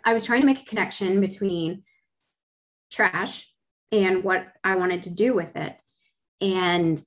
[0.04, 1.82] I was trying to make a connection between
[2.90, 3.48] trash
[3.92, 5.80] and what I wanted to do with it
[6.40, 7.00] and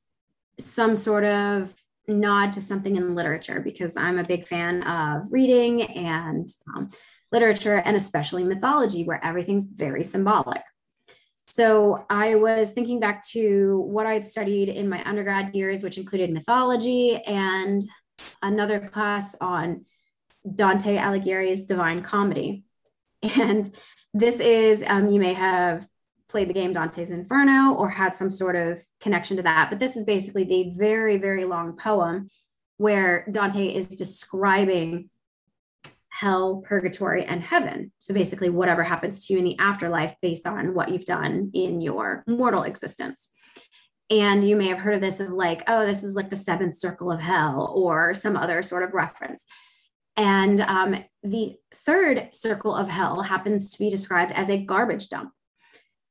[0.59, 1.73] some sort of
[2.07, 6.91] nod to something in literature because I'm a big fan of reading and um,
[7.31, 10.61] literature and especially mythology where everything's very symbolic.
[11.47, 16.31] So I was thinking back to what I'd studied in my undergrad years, which included
[16.31, 17.83] mythology and
[18.41, 19.85] another class on
[20.53, 22.65] Dante Alighieri's Divine Comedy.
[23.23, 23.69] And
[24.13, 25.87] this is, um, you may have
[26.29, 29.95] played the game Dante's Inferno or had some sort of connection to that, but this
[29.95, 32.29] is basically the very, very long poem
[32.77, 35.09] where Dante is describing
[36.19, 37.91] hell, purgatory, and heaven.
[37.99, 41.81] So basically, whatever happens to you in the afterlife based on what you've done in
[41.81, 43.29] your mortal existence.
[44.09, 46.77] And you may have heard of this of like, oh, this is like the seventh
[46.77, 49.45] circle of hell or some other sort of reference.
[50.15, 55.31] And um, the third circle of hell happens to be described as a garbage dump.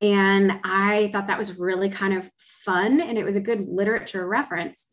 [0.01, 4.27] And I thought that was really kind of fun and it was a good literature
[4.27, 4.87] reference.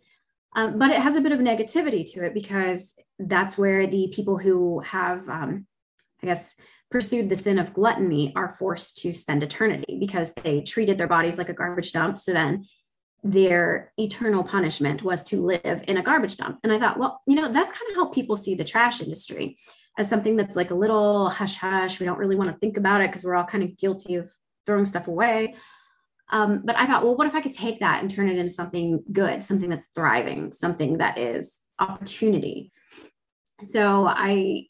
[0.55, 4.37] Um, but it has a bit of negativity to it because that's where the people
[4.37, 5.65] who have, um,
[6.21, 10.97] I guess, pursued the sin of gluttony are forced to spend eternity because they treated
[10.97, 12.17] their bodies like a garbage dump.
[12.17, 12.65] So then
[13.23, 16.59] their eternal punishment was to live in a garbage dump.
[16.63, 19.57] And I thought, well, you know, that's kind of how people see the trash industry
[19.97, 21.99] as something that's like a little hush hush.
[21.99, 24.29] We don't really want to think about it because we're all kind of guilty of
[24.65, 25.55] throwing stuff away.
[26.31, 28.51] Um, but I thought, well, what if I could take that and turn it into
[28.51, 32.71] something good, something that's thriving, something that is opportunity.
[33.65, 34.67] So I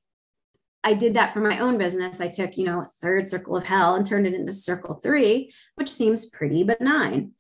[0.84, 2.20] I did that for my own business.
[2.20, 5.92] I took, you know, third circle of hell and turned it into circle three, which
[5.92, 7.34] seems pretty benign.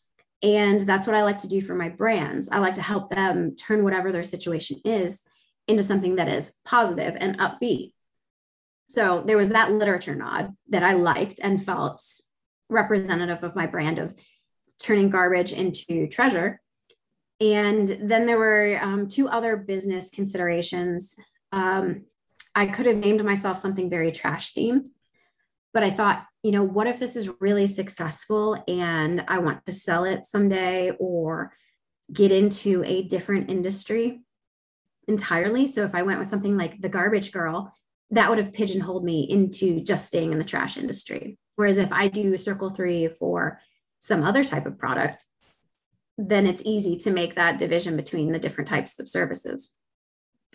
[0.44, 2.50] And that's what I like to do for my brands.
[2.50, 5.24] I like to help them turn whatever their situation is
[5.68, 7.94] into something that is positive and upbeat.
[8.90, 12.04] So there was that literature nod that I liked and felt
[12.72, 14.16] representative of my brand of
[14.80, 16.60] turning garbage into treasure.
[17.40, 21.16] And then there were um, two other business considerations.
[21.52, 22.06] Um,
[22.56, 24.88] I could have named myself something very trash themed,
[25.74, 29.72] but I thought, you know, what if this is really successful and I want to
[29.72, 31.54] sell it someday or
[32.12, 34.22] get into a different industry
[35.08, 35.68] entirely?
[35.68, 37.74] So if I went with something like the garbage girl,
[38.12, 41.38] that would have pigeonholed me into just staying in the trash industry.
[41.56, 43.60] Whereas if I do circle three for
[44.00, 45.26] some other type of product,
[46.18, 49.74] then it's easy to make that division between the different types of services.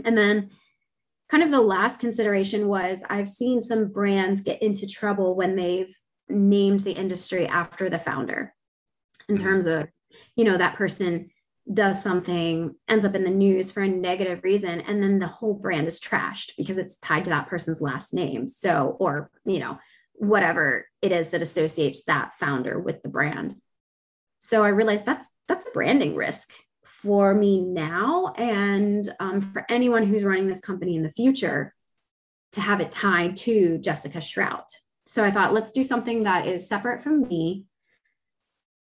[0.04, 0.50] And then,
[1.28, 5.94] kind of the last consideration was I've seen some brands get into trouble when they've
[6.28, 8.54] named the industry after the founder
[9.28, 9.44] in mm-hmm.
[9.44, 9.88] terms of,
[10.36, 11.30] you know, that person
[11.72, 15.54] does something, ends up in the news for a negative reason, and then the whole
[15.54, 18.46] brand is trashed because it's tied to that person's last name.
[18.46, 19.78] So, or, you know,
[20.18, 23.56] whatever it is that associates that founder with the brand.
[24.38, 26.50] So I realized that's that's a branding risk
[26.84, 31.74] for me now and um, for anyone who's running this company in the future
[32.52, 34.64] to have it tied to Jessica Shrout.
[35.06, 37.64] So I thought, let's do something that is separate from me,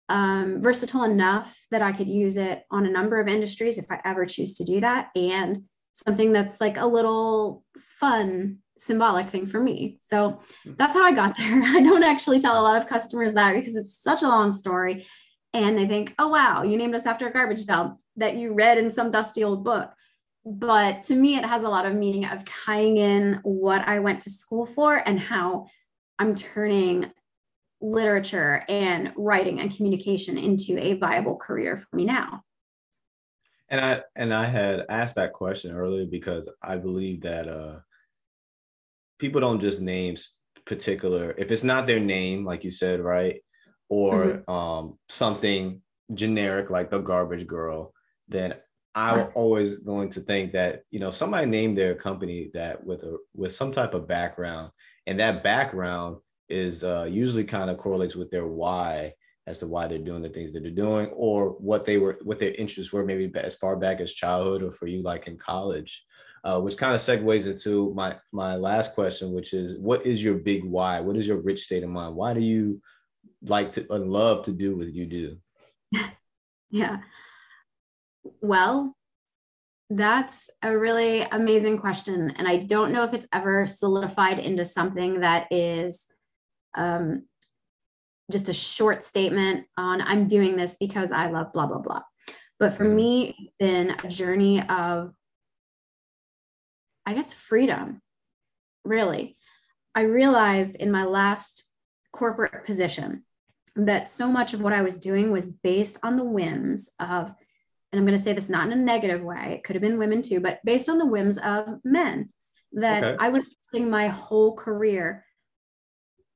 [0.09, 3.99] um, versatile enough that I could use it on a number of industries if I
[4.03, 7.63] ever choose to do that, and something that's like a little
[7.99, 9.97] fun symbolic thing for me.
[10.01, 11.61] So that's how I got there.
[11.63, 15.05] I don't actually tell a lot of customers that because it's such a long story.
[15.53, 18.77] And they think, oh, wow, you named us after a garbage dump that you read
[18.77, 19.91] in some dusty old book.
[20.45, 24.21] But to me, it has a lot of meaning of tying in what I went
[24.21, 25.67] to school for and how
[26.19, 27.11] I'm turning
[27.81, 32.43] literature and writing and communication into a viable career for me now.
[33.69, 37.79] And I and I had asked that question earlier because I believe that uh,
[39.19, 40.15] people don't just name
[40.65, 43.41] particular if it's not their name like you said right?
[43.89, 44.51] Or mm-hmm.
[44.51, 45.81] um, something
[46.13, 47.93] generic like the garbage girl
[48.27, 48.53] then
[48.95, 53.17] i'm always going to think that you know somebody named their company that with a
[53.35, 54.71] with some type of background
[55.05, 56.17] and that background
[56.49, 59.13] is uh, usually kind of correlates with their why
[59.47, 62.39] as to why they're doing the things that they're doing or what they were what
[62.39, 66.05] their interests were maybe as far back as childhood or for you like in college
[66.43, 70.35] uh, which kind of segues into my my last question, which is, what is your
[70.35, 70.99] big why?
[70.99, 72.15] What is your rich state of mind?
[72.15, 72.81] Why do you
[73.41, 75.37] like to uh, love to do what you do?
[76.69, 76.97] yeah.
[78.41, 78.95] Well,
[79.89, 82.33] That's a really amazing question.
[82.37, 86.07] And I don't know if it's ever solidified into something that is
[86.75, 87.23] um,
[88.29, 92.01] just a short statement on I'm doing this because I love blah, blah, blah.
[92.59, 92.95] But for mm-hmm.
[92.95, 95.13] me, it's been a journey of,
[97.07, 98.01] I guess, freedom,
[98.83, 99.37] really.
[99.95, 101.63] I realized in my last
[102.11, 103.23] corporate position
[103.77, 107.29] that so much of what I was doing was based on the whims of,
[107.91, 109.97] and I'm going to say this not in a negative way, it could have been
[109.97, 112.29] women too, but based on the whims of men,
[112.73, 113.17] that okay.
[113.17, 115.23] I was spending my whole career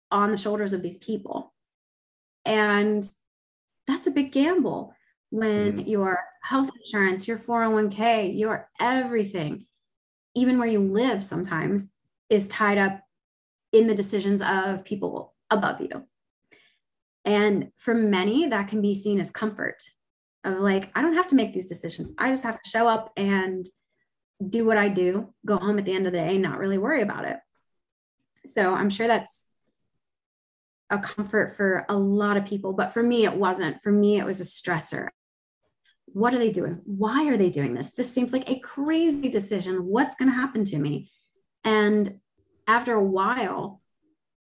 [0.09, 1.53] on the shoulders of these people.
[2.45, 3.03] And
[3.87, 4.95] that's a big gamble
[5.31, 5.87] when mm.
[5.89, 9.65] your health insurance, your 401k, your everything,
[10.35, 11.91] even where you live sometimes
[12.29, 13.01] is tied up
[13.71, 16.05] in the decisions of people above you.
[17.25, 19.77] And for many, that can be seen as comfort
[20.43, 22.11] of like, I don't have to make these decisions.
[22.17, 23.65] I just have to show up and
[24.49, 27.01] do what I do, go home at the end of the day, not really worry
[27.01, 27.37] about it.
[28.45, 29.47] So I'm sure that's
[30.89, 33.81] a comfort for a lot of people, but for me, it wasn't.
[33.83, 35.09] For me, it was a stressor.
[36.13, 36.81] What are they doing?
[36.85, 37.91] Why are they doing this?
[37.91, 39.85] This seems like a crazy decision.
[39.85, 41.11] What's going to happen to me?
[41.63, 42.19] And
[42.67, 43.81] after a while,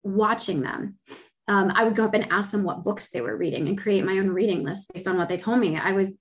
[0.04, 0.98] watching them,
[1.48, 4.06] um, I would go up and ask them what books they were reading and create
[4.06, 5.78] my own reading list based on what they told me.
[5.78, 6.18] I was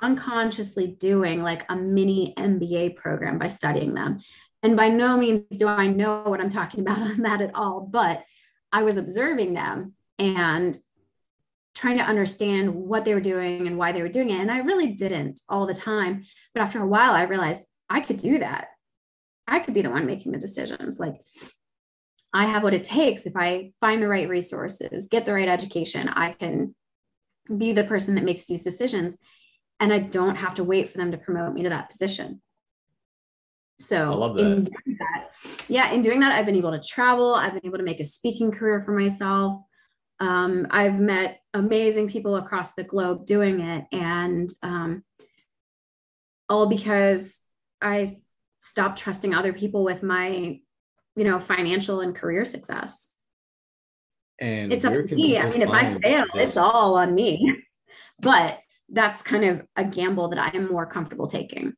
[0.00, 4.20] unconsciously doing like a mini MBA program by studying them.
[4.62, 7.80] And by no means do I know what I'm talking about on that at all,
[7.80, 8.22] but
[8.72, 10.78] I was observing them and
[11.74, 14.40] trying to understand what they were doing and why they were doing it.
[14.40, 16.24] And I really didn't all the time.
[16.54, 18.68] But after a while, I realized I could do that.
[19.46, 20.98] I could be the one making the decisions.
[20.98, 21.14] Like,
[22.32, 23.26] I have what it takes.
[23.26, 26.74] If I find the right resources, get the right education, I can
[27.56, 29.18] be the person that makes these decisions.
[29.80, 32.40] And I don't have to wait for them to promote me to that position.
[33.80, 34.44] So I love that.
[34.44, 35.30] In doing that,
[35.68, 37.34] yeah, in doing that, I've been able to travel.
[37.34, 39.60] I've been able to make a speaking career for myself.
[40.20, 45.04] Um, I've met amazing people across the globe doing it, and um,
[46.48, 47.40] all because
[47.80, 48.18] I
[48.58, 50.60] stopped trusting other people with my,
[51.16, 53.12] you know, financial and career success.
[54.40, 55.38] And it's up to me.
[55.38, 56.50] I mean, if I fail, this?
[56.50, 57.58] it's all on me.
[58.20, 61.72] But that's kind of a gamble that I am more comfortable taking.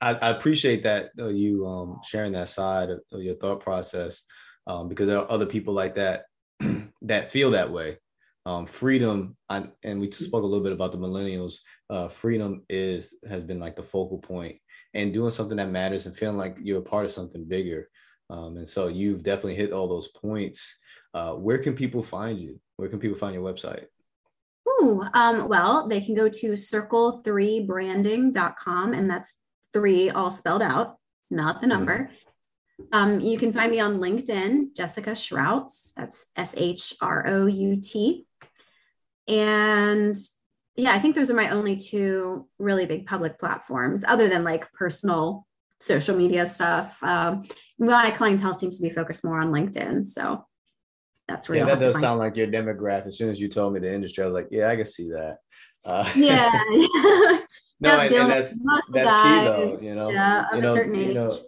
[0.00, 4.24] I, I appreciate that uh, you um, sharing that side of, of your thought process
[4.66, 6.24] um, because there are other people like that
[7.06, 7.98] that feel that way.
[8.44, 11.60] Um, freedom, I, and we spoke a little bit about the millennials.
[11.90, 14.58] Uh, freedom is has been like the focal point,
[14.94, 17.88] and doing something that matters and feeling like you're a part of something bigger.
[18.30, 20.78] Um, and so you've definitely hit all those points.
[21.14, 22.60] Uh, where can people find you?
[22.76, 23.86] Where can people find your website?
[24.68, 29.34] Ooh, um, well, they can go to circle3branding.com, and that's
[29.72, 30.98] three all spelled out,
[31.30, 31.98] not the number.
[31.98, 32.14] Mm-hmm.
[32.92, 35.92] Um, you can find me on LinkedIn, Jessica Shrouts.
[35.96, 38.26] That's S H R O U T.
[39.28, 40.16] And
[40.76, 44.70] yeah, I think those are my only two really big public platforms, other than like
[44.72, 45.46] personal
[45.80, 47.02] social media stuff.
[47.02, 47.44] Um,
[47.78, 50.06] my clientele seems to be focused more on LinkedIn.
[50.06, 50.44] So
[51.26, 53.06] that's where yeah, that does sound like your demographic.
[53.06, 55.10] As soon as you told me the industry, I was like, yeah, I can see
[55.10, 55.38] that.
[55.84, 56.50] Uh, yeah.
[57.80, 58.54] no, and, and, that's
[58.90, 59.78] that's key though.
[59.80, 61.38] You know, yeah, you know, you know,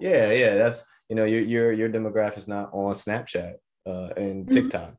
[0.00, 0.54] yeah, yeah.
[0.54, 3.54] That's you know, your your your demographic is not on Snapchat
[3.86, 4.50] uh, and mm-hmm.
[4.50, 4.94] TikTok.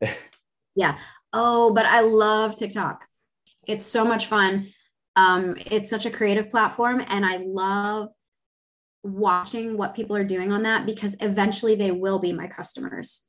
[0.74, 0.98] yeah.
[1.32, 3.06] Oh, but I love TikTok.
[3.66, 4.72] It's so much fun.
[5.16, 8.10] Um, it's such a creative platform, and I love
[9.02, 13.22] watching what people are doing on that because eventually they will be my customers.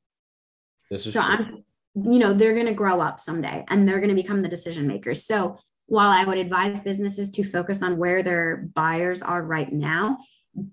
[0.89, 1.29] This is so true.
[1.31, 1.63] I'm,
[2.11, 4.87] you know, they're going to grow up someday and they're going to become the decision
[4.87, 5.25] makers.
[5.25, 10.17] So while I would advise businesses to focus on where their buyers are right now,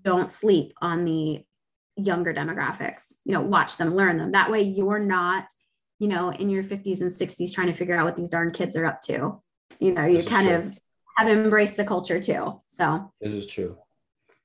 [0.03, 1.43] don't sleep on the
[1.95, 3.15] younger demographics.
[3.25, 4.31] You know, watch them, learn them.
[4.31, 5.45] That way you're not,
[5.99, 8.75] you know, in your 50s and 60s trying to figure out what these darn kids
[8.75, 9.41] are up to.
[9.79, 10.55] You know, you kind true.
[10.55, 10.77] of
[11.17, 12.61] have embraced the culture too.
[12.67, 13.77] So this is true.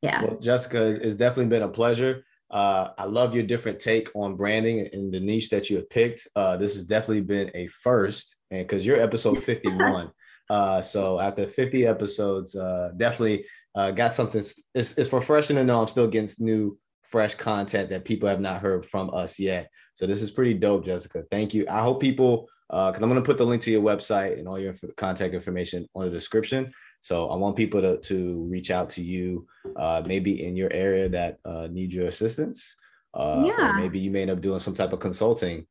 [0.00, 0.24] Yeah.
[0.24, 2.24] Well, Jessica, it's definitely been a pleasure.
[2.50, 6.26] Uh, I love your different take on branding and the niche that you have picked.
[6.36, 10.10] Uh, this has definitely been a first, and because you're episode 51.
[10.50, 14.40] Uh, so after 50 episodes, uh, definitely uh, got something.
[14.74, 18.62] It's, it's refreshing to know I'm still getting new, fresh content that people have not
[18.62, 19.68] heard from us yet.
[19.94, 21.24] So this is pretty dope, Jessica.
[21.30, 21.66] Thank you.
[21.68, 24.48] I hope people, because uh, I'm going to put the link to your website and
[24.48, 26.72] all your contact information on the description.
[27.02, 29.46] So I want people to, to reach out to you,
[29.76, 32.76] uh, maybe in your area that uh, need your assistance.
[33.12, 33.72] Uh, yeah.
[33.72, 35.66] maybe you may end up doing some type of consulting,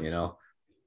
[0.00, 0.38] you know,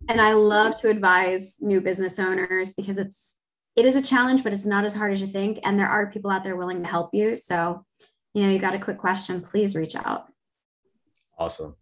[0.10, 3.37] and I love to advise new business owners because it's
[3.78, 5.60] it is a challenge, but it's not as hard as you think.
[5.64, 7.36] And there are people out there willing to help you.
[7.36, 7.86] So,
[8.34, 10.26] you know, you got a quick question, please reach out.
[11.38, 11.76] Awesome.